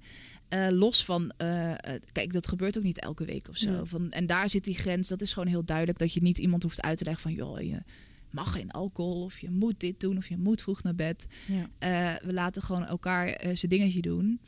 [0.48, 1.78] Eh, los van, eh, eh,
[2.12, 3.72] kijk, dat gebeurt ook niet elke week of zo.
[3.72, 3.84] Ja.
[3.84, 5.08] Van, en daar zit die grens.
[5.08, 7.60] Dat is gewoon heel duidelijk dat je niet iemand hoeft uit te leggen van, joh,
[7.60, 7.82] je
[8.30, 11.26] mag geen alcohol of je moet dit doen of je moet vroeg naar bed.
[11.46, 12.18] Ja.
[12.24, 14.40] We laten gewoon elkaar zijn dingetje doen.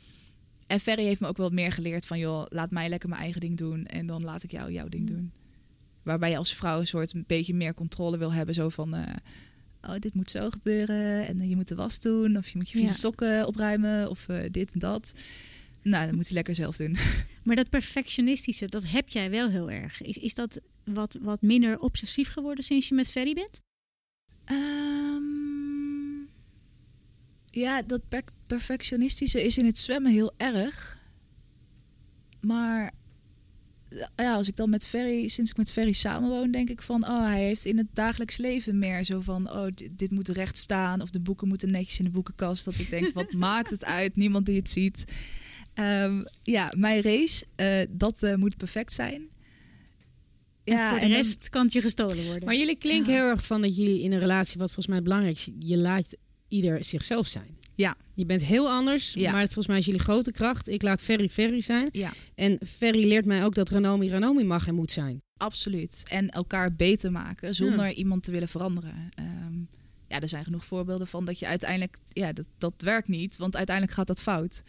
[0.67, 3.41] En Ferry heeft me ook wel meer geleerd van, joh, laat mij lekker mijn eigen
[3.41, 5.33] ding doen en dan laat ik jou jouw ding doen.
[6.03, 8.95] Waarbij je als vrouw een soort een beetje meer controle wil hebben, zo van,
[9.89, 12.69] oh, dit moet zo gebeuren en eh, je moet de was doen of je moet
[12.69, 12.99] je vieze Ja.
[12.99, 15.13] sokken opruimen of eh, dit en dat.
[15.81, 16.97] Nou, dan moet hij lekker zelf doen.
[17.43, 20.01] Maar dat perfectionistische, dat heb jij wel heel erg.
[20.01, 23.59] Is, is dat wat, wat minder obsessief geworden sinds je met Ferry bent?
[24.45, 26.21] Ehm,
[27.49, 30.97] ja, dat per- perfectionistische is in het zwemmen heel erg.
[32.41, 32.93] Maar
[34.15, 37.25] ja, als ik dan met Ferry, sinds ik met Ferry samenwoon, denk ik van, oh,
[37.25, 41.01] hij heeft in het dagelijks leven meer zo van, oh, dit, dit moet recht staan
[41.01, 42.65] of de boeken moeten netjes in de boekenkast.
[42.65, 44.15] Dat ik denk, wat maakt het uit?
[44.15, 45.03] Niemand die het ziet.
[45.73, 49.21] Ehm, ja, mijn race, eh, dat eh, moet perfect zijn.
[50.63, 52.45] Ja, voor de en dan- rest kan het je gestolen worden.
[52.45, 53.19] Maar jullie klinken Ja.
[53.19, 55.77] heel erg van dat jullie in een relatie, wat volgens mij het belangrijkste is, je
[55.77, 56.07] laat
[56.47, 57.57] ieder zichzelf zijn.
[57.75, 57.95] Ja.
[58.13, 59.31] Je bent heel anders, Ja.
[59.31, 60.67] maar volgens mij is jullie grote kracht.
[60.67, 61.89] Ik laat Ferry Ferry zijn.
[61.91, 62.11] ja.
[62.35, 65.21] En Ferry leert mij ook dat Ranomi Ranomi mag en moet zijn.
[65.37, 66.03] Absoluut.
[66.09, 69.09] En elkaar beter maken zonder iemand te willen veranderen.
[69.15, 69.57] Ehm,
[70.07, 73.55] ja, er zijn genoeg voorbeelden van dat je uiteindelijk, ja, dat, dat werkt niet, want
[73.55, 74.63] uiteindelijk gaat dat fout.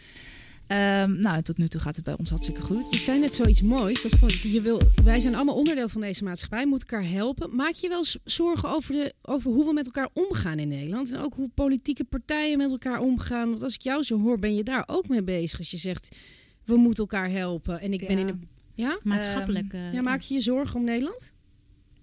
[0.66, 2.84] Ehm, nou, tot nu toe gaat het bij ons hartstikke goed.
[2.90, 4.02] Je zei net zoiets moois.
[4.02, 7.54] Dat vond ik, je wil, wij zijn allemaal onderdeel van deze maatschappij, moeten elkaar helpen.
[7.56, 11.12] Maak je wel zorgen over, de, over hoe we met elkaar omgaan in Nederland?
[11.12, 13.48] En ook hoe politieke partijen met elkaar omgaan?
[13.50, 15.58] Want als ik jou zo hoor, ben je daar ook mee bezig.
[15.58, 16.16] Als je zegt,
[16.64, 17.80] we moeten elkaar helpen.
[17.80, 18.48] En ik ben in een...
[18.74, 18.98] Ja?
[19.02, 19.72] Maatschappelijk.
[19.72, 21.32] eh, Ja, maak je je zorgen om Nederland?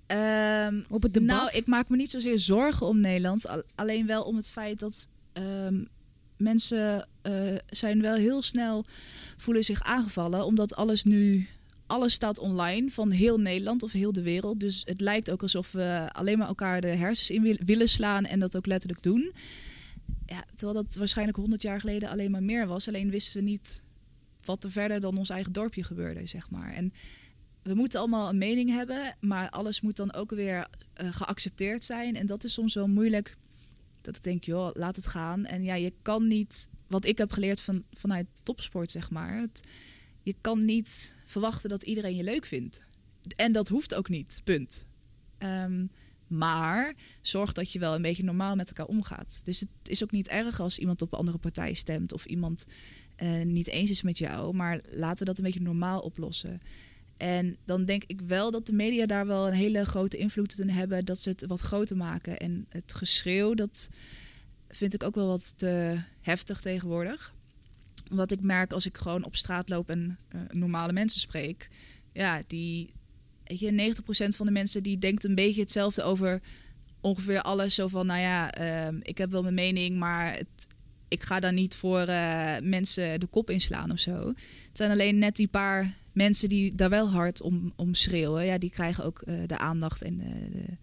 [0.07, 1.27] Ehm, Op het debat?
[1.29, 4.79] nou, ik maak me niet zozeer zorgen om Nederland, al- alleen wel om het feit
[4.79, 5.83] dat ehm,
[6.37, 7.33] mensen eh,
[7.69, 8.85] zijn wel heel snel
[9.37, 11.47] voelen zich aangevallen, omdat alles nu
[11.87, 14.59] alles staat online van heel Nederland of heel de wereld.
[14.59, 18.25] Dus het lijkt ook alsof we alleen maar elkaar de hersens in wil- willen slaan
[18.25, 19.31] en dat ook letterlijk doen.
[20.25, 22.87] Ja, terwijl dat waarschijnlijk 100 jaar geleden alleen maar meer was.
[22.87, 23.83] Alleen wisten we niet
[24.45, 26.73] wat er verder dan ons eigen dorpje gebeurde, zeg maar.
[26.73, 26.93] En
[27.63, 32.15] we moeten allemaal een mening hebben, maar alles moet dan ook weer eh, geaccepteerd zijn.
[32.15, 33.37] En dat is soms wel moeilijk.
[34.03, 35.45] Dat ik denk, joh, laat het gaan.
[35.45, 39.37] En ja, je kan niet, wat ik heb geleerd van, vanuit topsport, zeg maar.
[39.37, 39.63] Het,
[40.21, 42.81] je kan niet verwachten dat iedereen je leuk vindt.
[43.35, 44.85] En dat hoeft ook niet, punt.
[45.37, 45.85] Ehm,
[46.27, 49.41] maar zorg dat je wel een beetje normaal met elkaar omgaat.
[49.43, 52.65] Dus het is ook niet erg als iemand op een andere partij stemt of iemand
[53.15, 54.55] eh, niet eens is met jou.
[54.55, 56.61] Maar laten we dat een beetje normaal oplossen.
[57.23, 60.69] En dan denk ik wel dat de media daar wel een hele grote invloed in
[60.69, 61.05] hebben.
[61.05, 62.37] Dat ze het wat groter maken.
[62.37, 63.89] En het geschreeuw, dat
[64.69, 67.33] vind ik ook wel wat te heftig tegenwoordig.
[68.11, 71.69] Omdat ik merk als ik gewoon op straat loop en eh, normale mensen spreek.
[72.13, 72.93] Ja, die,
[73.43, 73.93] weet je,
[74.25, 76.41] 90% van de mensen die denkt een beetje hetzelfde over
[77.01, 77.75] ongeveer alles.
[77.75, 80.41] Zo van, nou ja, ehm, ik heb wel mijn mening, maar
[81.07, 84.27] ik ga daar niet voor eh, mensen de kop inslaan of zo.
[84.27, 88.45] Het zijn alleen net die paar mensen die daar wel hard om, om schreeuwen.
[88.45, 90.77] Ja, die krijgen ook eh, de aandacht en de, de,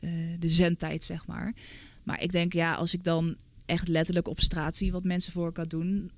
[0.00, 1.54] eh, de zendtijd, zeg maar.
[2.02, 5.44] Maar ik denk, ja, als ik dan echt letterlijk op straat zie wat mensen voor
[5.44, 6.10] elkaar doen...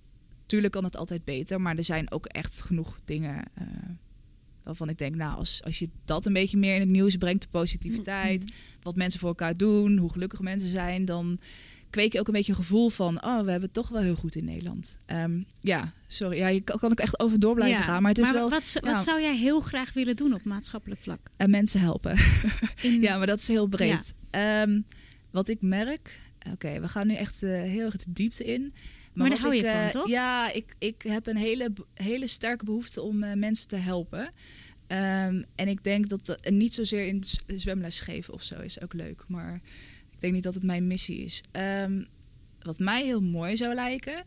[0.46, 3.44] Tuurlijk kan het altijd beter, maar er zijn ook echt genoeg dingen...
[3.54, 3.66] eh,
[4.62, 7.42] waarvan ik denk, nou, als, als je dat een beetje meer in het nieuws brengt...
[7.42, 8.52] de positiviteit,
[8.82, 11.04] wat mensen voor elkaar doen, hoe gelukkig mensen zijn...
[11.04, 11.38] dan
[11.92, 13.24] kweek je ook een beetje een gevoel van...
[13.24, 14.96] oh, we hebben het toch wel heel goed in Nederland.
[15.06, 16.36] Ehm, ja, sorry.
[16.36, 18.02] Ja, je kan, kan ook echt over door blijven Ja, gaan.
[18.02, 19.02] Maar het is wel wat, wat ja.
[19.02, 21.20] zou jij heel graag willen doen op maatschappelijk vlak?
[21.36, 22.16] en mensen helpen.
[22.82, 24.14] In- Ja, maar dat is heel breed.
[24.30, 24.80] Ehm,
[25.30, 26.20] wat ik merk...
[26.52, 28.72] Oké, we gaan nu echt eh, heel erg de diepte in.
[29.12, 30.08] Maar wat daar hou ik, je van, eh, toch?
[30.08, 34.30] Ja, ik, ik heb een hele, hele sterke behoefte om eh, mensen te helpen.
[34.86, 36.26] Ehm, en ik denk dat...
[36.26, 39.24] dat- niet zozeer in zwemles geven of zo is ook leuk.
[39.28, 39.60] Maar
[40.22, 41.42] denk niet dat het mijn missie is.
[41.50, 42.04] Ehm,
[42.58, 44.24] wat mij heel mooi zou lijken...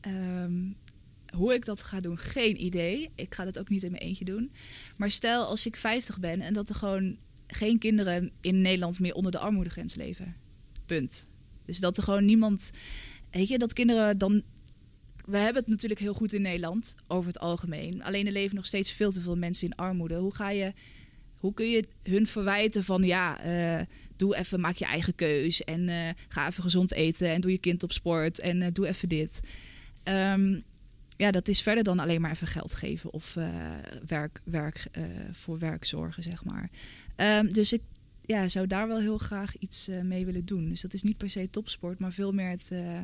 [0.00, 0.70] ehm,
[1.34, 3.10] hoe ik dat ga doen, geen idee.
[3.14, 4.52] Ik ga dat ook niet in mijn eentje doen.
[4.96, 7.16] Maar stel als ik 50 ben en dat er gewoon
[7.46, 10.36] geen kinderen in Nederland meer onder de armoedegrens leven.
[10.86, 11.28] Punt.
[11.64, 12.70] Dus dat er gewoon niemand.
[13.30, 14.42] Weet je, dat kinderen dan.
[15.26, 18.02] We hebben het natuurlijk heel goed in Nederland, over het algemeen.
[18.02, 20.16] Alleen er leven nog steeds veel te veel mensen in armoede.
[20.16, 20.72] Hoe ga je.
[21.38, 23.86] Hoe kun je hun verwijten van ja, eh,
[24.18, 27.58] doe even, maak je eigen keus en eh, ga even gezond eten en doe je
[27.58, 29.40] kind op sport en eh, doe even dit.
[30.02, 30.60] Ehm,
[31.16, 34.86] ja, dat is verder dan alleen maar even geld geven of eh, werk, werk,
[35.32, 36.70] voor werk zorgen, zeg maar.
[37.16, 37.82] Ehm, dus ik
[38.26, 40.68] ja, zou daar wel heel graag iets mee willen doen.
[40.68, 42.98] Dus dat is niet per se topsport, maar veel meer het, eh,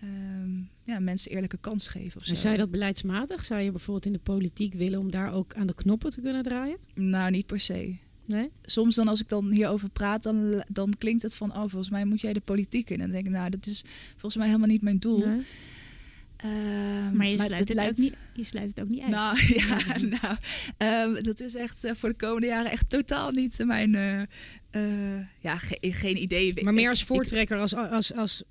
[0.00, 2.20] ehm, ja, mensen eerlijke kans geven.
[2.20, 2.34] Of zo.
[2.34, 3.44] Zou je dat beleidsmatig?
[3.44, 6.42] Zou je bijvoorbeeld in de politiek willen om daar ook aan de knoppen te kunnen
[6.42, 6.78] draaien?
[6.94, 7.96] Nou, niet per se.
[8.28, 8.50] Nee?
[8.62, 11.50] Soms dan als ik dan hierover praat, dan, dan klinkt het van...
[11.50, 12.96] oh, volgens mij moet jij de politiek in.
[12.96, 15.26] En dan denk ik, nou, dat is volgens mij helemaal niet mijn doel.
[15.26, 15.40] Nee?
[16.36, 19.10] Ehm, Maar je sluit, het lijkt- ook niet, je sluit het ook niet uit.
[19.10, 19.78] Nou ja,
[20.20, 20.36] nou,
[20.76, 23.94] ehm, dat is echt eh, voor de komende jaren echt totaal niet mijn...
[23.94, 24.20] eh,
[24.70, 26.62] eh, ja, ge- geen idee.
[26.64, 28.42] Maar meer als ik- voortrekker, als, als, als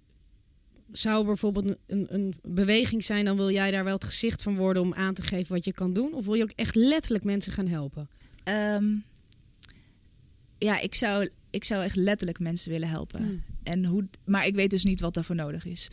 [0.91, 4.81] zou bijvoorbeeld een, een beweging zijn, dan wil jij daar wel het gezicht van worden
[4.81, 6.13] om aan te geven wat je kan doen?
[6.13, 8.07] Of wil je ook echt letterlijk mensen gaan helpen?
[8.43, 8.85] Ehm,
[10.59, 13.21] ja, ik zou, ik zou echt letterlijk mensen willen helpen.
[13.21, 13.43] Hmm.
[13.63, 15.87] En hoe, maar ik weet dus niet wat daarvoor nodig is.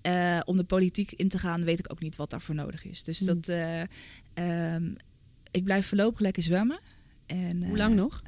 [0.00, 3.02] Eh, om de politiek in te gaan, weet ik ook niet wat daarvoor nodig is.
[3.02, 3.26] Dus Hmm.
[3.26, 3.80] dat, eh,
[4.34, 4.94] ehm,
[5.50, 6.78] ik blijf voorlopig lekker zwemmen.
[7.26, 8.22] En, Hoe eh, lang nog?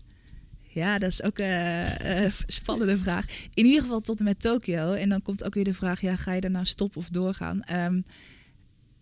[0.62, 3.24] Ja, dat is ook een spannende vraag.
[3.54, 4.92] In ieder geval tot en met Tokio.
[4.92, 7.62] En dan komt ook weer de vraag, ja, ga je daarna stoppen of doorgaan?
[7.62, 8.00] Ehm,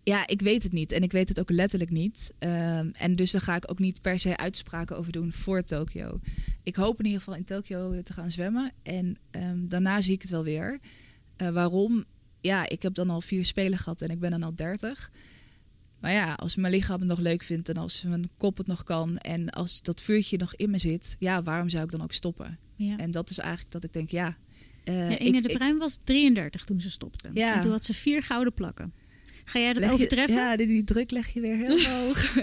[0.03, 0.91] ja, ik weet het niet.
[0.91, 2.33] En ik weet het ook letterlijk niet.
[2.39, 6.19] Ehm, en dus daar ga ik ook niet per se uitspraken over doen voor Tokio.
[6.63, 8.71] Ik hoop in ieder geval in Tokio te gaan zwemmen.
[8.83, 10.79] En ehm, daarna zie ik het wel weer.
[11.35, 12.03] Eh, waarom?
[12.41, 15.11] Ja, ik heb dan al vier spelen gehad en ik ben dan al dertig.
[15.99, 18.83] Maar ja, als mijn lichaam het nog leuk vindt en als mijn kop het nog
[18.83, 22.13] kan en als dat vuurtje nog in me zit, ja, waarom zou ik dan ook
[22.13, 22.59] stoppen?
[22.75, 22.97] Ja.
[22.97, 24.37] En dat is eigenlijk dat ik denk, ja.
[24.83, 27.29] eh, Ja, ik- de ik- Bruin was 33 toen ze stopte.
[27.33, 27.55] Ja.
[27.55, 28.93] En toen had ze vier gouden plakken.
[29.45, 30.35] Ga jij dat je- overtreffen?
[30.35, 32.35] ja, die, die druk leg je weer heel hoog.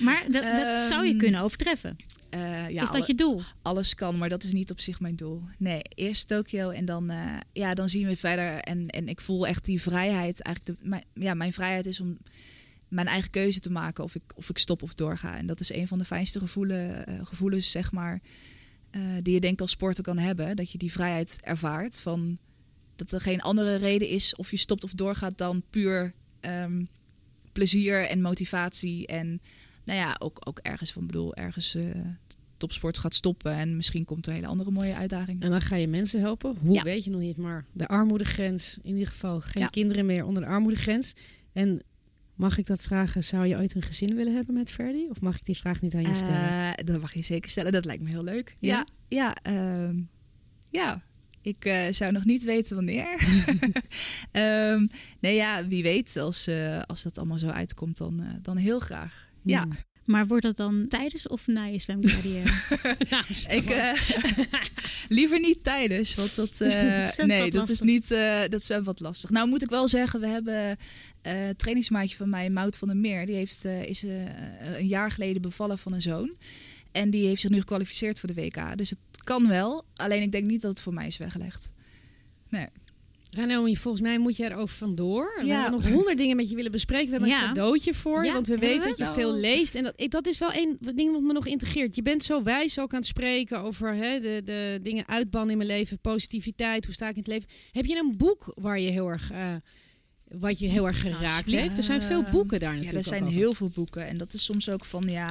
[0.00, 1.96] Maar dat, dat zou je Ehm, kunnen overtreffen.
[2.30, 3.42] Eh, ja, is alle- dat je doel?
[3.62, 5.42] alles kan, maar dat is niet op zich mijn doel.
[5.58, 8.54] Nee, eerst Tokio en dan, eh, ja, dan zien we verder.
[8.60, 10.40] En, en ik voel echt die vrijheid.
[10.42, 12.18] Eigenlijk de, mijn, ja, mijn vrijheid is om
[12.88, 15.36] mijn eigen keuze te maken of ik, of ik stop of doorga.
[15.36, 18.20] En dat is een van de fijnste gevoelen, eh, gevoelens, zeg maar,
[19.22, 20.56] die je denk ik als sporter kan hebben.
[20.56, 22.38] Dat je die vrijheid ervaart van
[22.98, 26.84] dat er geen andere reden is of je stopt of doorgaat dan puur ehm,
[27.52, 29.06] plezier en motivatie.
[29.06, 29.40] En
[29.84, 31.84] nou ja, ook, ook ergens van bedoel, ergens eh,
[32.56, 35.42] topsport gaat stoppen en misschien komt er een hele andere mooie uitdaging.
[35.42, 36.56] En dan ga je mensen helpen.
[36.60, 36.82] Hoe Ja.
[36.82, 38.78] weet je nog niet, maar de armoedegrens.
[38.82, 39.68] In ieder geval geen Ja.
[39.68, 41.12] kinderen meer onder de armoedegrens.
[41.52, 41.82] En
[42.34, 45.06] mag ik dat vragen, zou je ooit een gezin willen hebben met Ferdy?
[45.10, 46.74] Of mag ik die vraag niet aan je stellen?
[46.76, 47.72] Eh, dat mag je zeker stellen.
[47.72, 48.56] Dat lijkt me heel leuk.
[48.58, 48.84] Ja?
[49.08, 49.96] Ja, ja, ehm,
[50.70, 51.02] ja.
[51.48, 53.08] Ik eh, zou nog niet weten wanneer.
[54.32, 54.86] Ehm,
[55.20, 56.16] nee, ja, wie weet.
[56.16, 59.28] Als, eh, als dat allemaal zo uitkomt, dan, eh, dan heel graag.
[59.42, 59.66] Ja.
[60.04, 62.50] Maar wordt dat dan tijdens of na je zwemcarrière?
[63.10, 63.92] Nou, ik,
[65.08, 66.58] liever niet tijdens, want dat,
[67.26, 69.30] nee, dat is niet, eh, dat zwemt wat lastig.
[69.30, 70.76] Nou moet ik wel zeggen, we hebben
[71.22, 75.78] eh trainingsmaatje van mij, Mout van der Meer, die heeft, is een jaar geleden bevallen
[75.78, 76.36] van een zoon.
[76.92, 78.76] En die heeft zich nu gekwalificeerd voor de WK.
[78.76, 81.72] Dus het kan wel, alleen ik denk niet dat het voor mij is weggelegd.
[82.48, 82.66] Nee.
[83.30, 85.34] Ranomi, volgens mij moet jij erover vandoor.
[85.40, 85.60] We Ja.
[85.60, 87.04] hebben nog honderd dingen met je willen bespreken.
[87.06, 87.40] We hebben Ja.
[87.42, 88.88] een cadeautje voor je, Ja, want we weten we?
[88.88, 89.74] dat je veel leest.
[89.74, 91.94] En dat, dat is wel een ding wat me nog integreert.
[91.94, 95.56] Je bent zo wijs ook aan het spreken over hè, de, de dingen uitbannen in
[95.56, 95.98] mijn leven.
[96.00, 97.48] Positiviteit, hoe sta ik in het leven.
[97.72, 99.30] Heb je een boek waar je heel erg...
[99.30, 99.54] eh,
[100.28, 101.76] wat je heel erg geraakt heeft.
[101.76, 103.04] Er zijn veel boeken daar Ja, natuurlijk.
[103.04, 103.38] er zijn ook over.
[103.40, 104.06] heel veel boeken.
[104.06, 105.28] En dat is soms ook van, ja,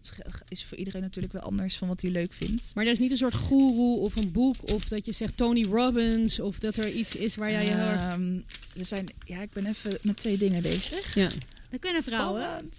[0.00, 2.72] dat is voor iedereen natuurlijk wel anders van wat hij leuk vindt.
[2.74, 5.64] Maar er is niet een soort goeroe of een boek of dat je zegt Tony
[5.64, 7.70] Robbins of dat er iets is waar jij je.
[7.70, 8.34] Ehm,
[8.78, 11.14] er zijn, ja, ik ben even met twee dingen bezig.
[11.14, 11.28] Ja.
[11.70, 12.02] Dat kunnen.
[12.02, 12.76] Spannend.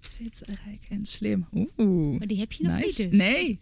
[0.00, 1.46] Fit, rijk en slim.
[1.76, 2.18] Oeh.
[2.18, 3.02] Maar die heb je nog Nice.
[3.02, 3.20] niet dus.
[3.20, 3.60] Nee.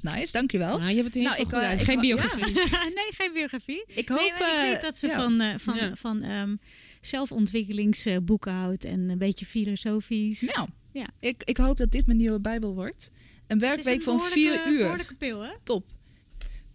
[0.00, 0.78] Nice, dankjewel.
[0.78, 2.52] Nou, je hebt het Nou, geval ik, goed eh, ik Geen biografie.
[2.98, 3.84] nee, geen biografie.
[3.86, 4.18] Ik hoop...
[4.18, 5.22] nee, ik eh, weet dat ze ja.
[5.22, 5.96] van, eh, van, Ja.
[5.96, 6.56] van ehm,
[7.00, 10.40] zelfontwikkelingsboeken houdt en een beetje filosofisch.
[10.40, 11.06] Nou, Ja.
[11.20, 13.10] ik, ik hoop dat dit mijn nieuwe bijbel wordt.
[13.46, 14.78] Een werkweek een van vier uur.
[14.78, 15.50] behoorlijke pil, hè?
[15.62, 15.92] Top.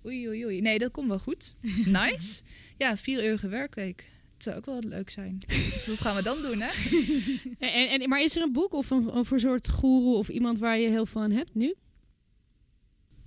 [0.06, 0.62] Oei, oei, oei.
[0.62, 1.56] Nee, dat komt wel goed.
[1.86, 2.42] Nice.
[2.78, 4.10] Ja, vier uurige werkweek.
[4.34, 5.38] Het zou ook wel leuk zijn.
[5.48, 6.70] Dus dat gaan we dan doen, hè?
[7.68, 10.60] En, en, maar is er een boek of een, of een soort goeroe of iemand
[10.60, 11.76] waar je heel veel aan hebt nu?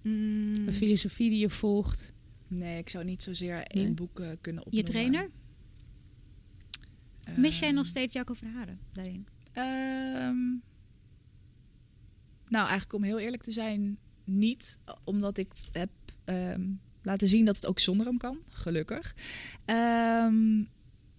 [0.02, 2.12] Mm, Een filosofie die je volgt?
[2.48, 3.92] nee, ik zou niet zozeer één Nee?
[3.94, 4.84] boek eh, kunnen Je opnoemen.
[4.90, 5.30] trainer?
[7.36, 9.26] Mis jij Ehm, nog steeds Jacco Verharen daarin?
[9.52, 10.36] Ehm,
[12.54, 14.78] nou, eigenlijk om heel eerlijk te zijn, niet.
[15.04, 15.90] Omdat ik heb
[16.24, 16.62] ehm,
[17.02, 18.38] laten zien dat het ook zonder hem kan.
[18.50, 19.14] Gelukkig.
[19.64, 20.68] En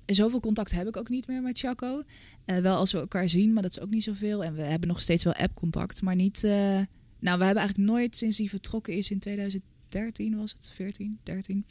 [0.06, 2.04] zoveel contact heb ik ook niet meer met Chaco.
[2.46, 4.44] Eh, wel als we elkaar zien, maar dat is ook niet zoveel.
[4.44, 6.44] En we hebben nog steeds wel app-contact, maar niet...
[6.44, 6.82] eh,
[7.20, 10.70] nou, we hebben eigenlijk nooit sinds hij vertrokken is in 2013, was het?
[10.70, 11.66] 14, 13.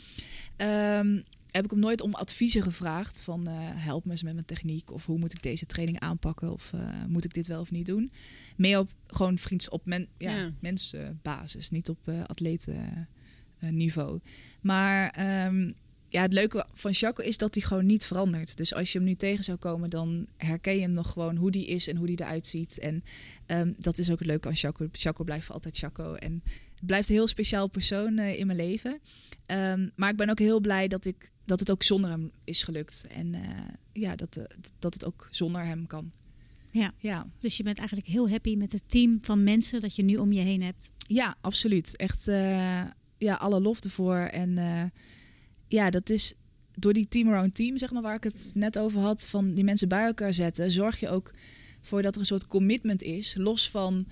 [0.56, 1.20] Ehm,
[1.54, 4.90] heb ik hem nooit om adviezen gevraagd van eh, help me eens met mijn techniek
[4.92, 7.86] of hoe moet ik deze training aanpakken of eh, moet ik dit wel of niet
[7.86, 8.12] doen.
[8.56, 10.50] Meer op gewoon vriends op men, ja, Ja.
[10.60, 14.20] mensenbasis, niet op eh atletenniveau.
[14.60, 15.70] Maar ehm,
[16.08, 18.56] ja, het leuke van Chaco is dat hij gewoon niet verandert.
[18.56, 21.50] Dus als je hem nu tegen zou komen, dan herken je hem nog gewoon hoe
[21.50, 22.78] die is en hoe die eruit ziet.
[22.78, 23.04] En
[23.46, 24.88] ehm, dat is ook het leuke aan Chaco.
[24.92, 26.14] Chaco blijft altijd Chaco.
[26.14, 26.42] En
[26.86, 29.00] blijft een heel speciaal persoon uh, in mijn leven.
[29.46, 32.62] Um, maar ik ben ook heel blij dat, ik, dat het ook zonder hem is
[32.62, 33.06] gelukt.
[33.10, 33.40] En uh,
[33.92, 34.44] ja, dat, uh,
[34.78, 36.12] dat het ook zonder hem kan.
[36.70, 36.92] Ja.
[36.98, 40.16] ja, dus je bent eigenlijk heel happy met het team van mensen dat je nu
[40.16, 40.90] om je heen hebt.
[40.96, 41.96] Ja, absoluut.
[41.96, 42.24] Echt
[43.18, 44.16] ja, alle lof ervoor.
[44.16, 44.58] En
[45.68, 46.34] ja, dat is
[46.74, 49.64] door die team around team, zeg maar, waar ik het net over had, van die
[49.64, 51.32] mensen bij elkaar zetten, zorg je ook
[51.80, 54.06] voor dat er een soort commitment is, los van,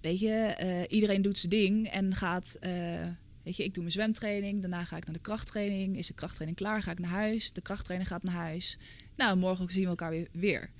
[0.00, 2.70] weet je, uh, iedereen doet zijn ding en gaat, uh,
[3.42, 6.58] weet je, ik doe mijn zwemtraining, daarna ga ik naar de krachttraining, is de krachttraining
[6.58, 8.78] klaar, ga ik naar huis, de krachttrainer gaat naar huis,
[9.16, 10.28] nou, morgen zien we elkaar weer.
[10.32, 10.70] weer.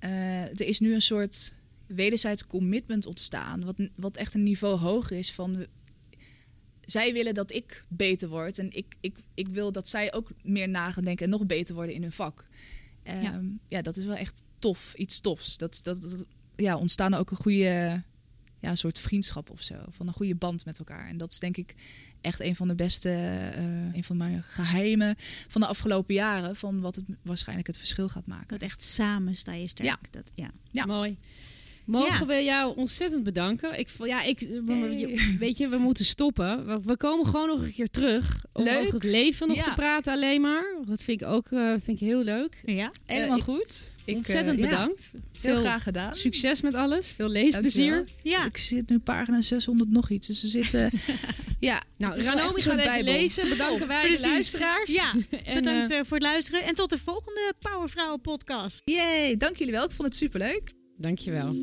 [0.00, 1.54] Uh, er is nu een soort
[1.86, 5.66] wederzijds commitment ontstaan, wat, wat echt een niveau hoger is van
[6.90, 8.58] zij willen dat ik beter word.
[8.58, 11.74] En ik, ik, ik wil dat zij ook meer na gaan denken en nog beter
[11.74, 12.44] worden in hun vak.
[13.04, 13.42] Um, ja.
[13.68, 13.82] ja.
[13.82, 14.94] dat is wel echt tof.
[14.94, 15.56] Iets tofs.
[15.56, 16.24] Dat, dat, dat
[16.56, 18.02] ja, ontstaan ook een goede
[18.60, 19.74] ja, soort vriendschap of zo.
[19.88, 21.08] Van een goede band met elkaar.
[21.08, 21.74] En dat is denk ik
[22.20, 23.08] echt een van de beste,
[23.58, 25.16] uh, een van mijn geheimen
[25.48, 26.56] van de afgelopen jaren.
[26.56, 28.46] Van wat het waarschijnlijk het verschil gaat maken.
[28.48, 29.88] Dat echt samen sta je sterk.
[29.88, 30.50] Ja, dat, ja.
[30.70, 30.86] ja.
[30.86, 31.18] mooi.
[31.88, 33.78] Mogen we jou ontzettend bedanken?
[33.78, 34.48] Ik, ja, ik,
[35.38, 36.82] weet je, we moeten stoppen.
[36.84, 38.78] We, komen gewoon nog een keer terug om leuk.
[38.78, 40.64] over het leven nog te praten alleen maar.
[40.84, 42.62] Dat vind ik ook uh, vind ik heel leuk.
[42.64, 43.90] Ja, helemaal uh, goed.
[44.04, 45.10] Ik, ontzettend uh, bedankt.
[45.12, 45.20] Ja.
[45.32, 46.16] Veel graag gedaan.
[46.16, 47.12] Succes met alles.
[47.16, 48.04] Veel leesplezier.
[48.22, 48.44] Ja.
[48.44, 50.26] Ik zit nu pagina 600 nog iets.
[50.26, 50.90] Dus ze zitten...
[51.60, 53.48] ja, nou, Ranomi gaat even lezen.
[53.48, 54.22] Bedanken oh, wij precies.
[54.22, 54.94] de luisteraars.
[54.94, 55.12] Ja,
[55.54, 56.62] bedankt voor het luisteren.
[56.62, 58.82] En tot de volgende Powervrouwen podcast.
[58.84, 59.84] Yay, dank jullie wel.
[59.84, 60.76] Ik vond het superleuk.
[61.00, 61.54] Dankjewel.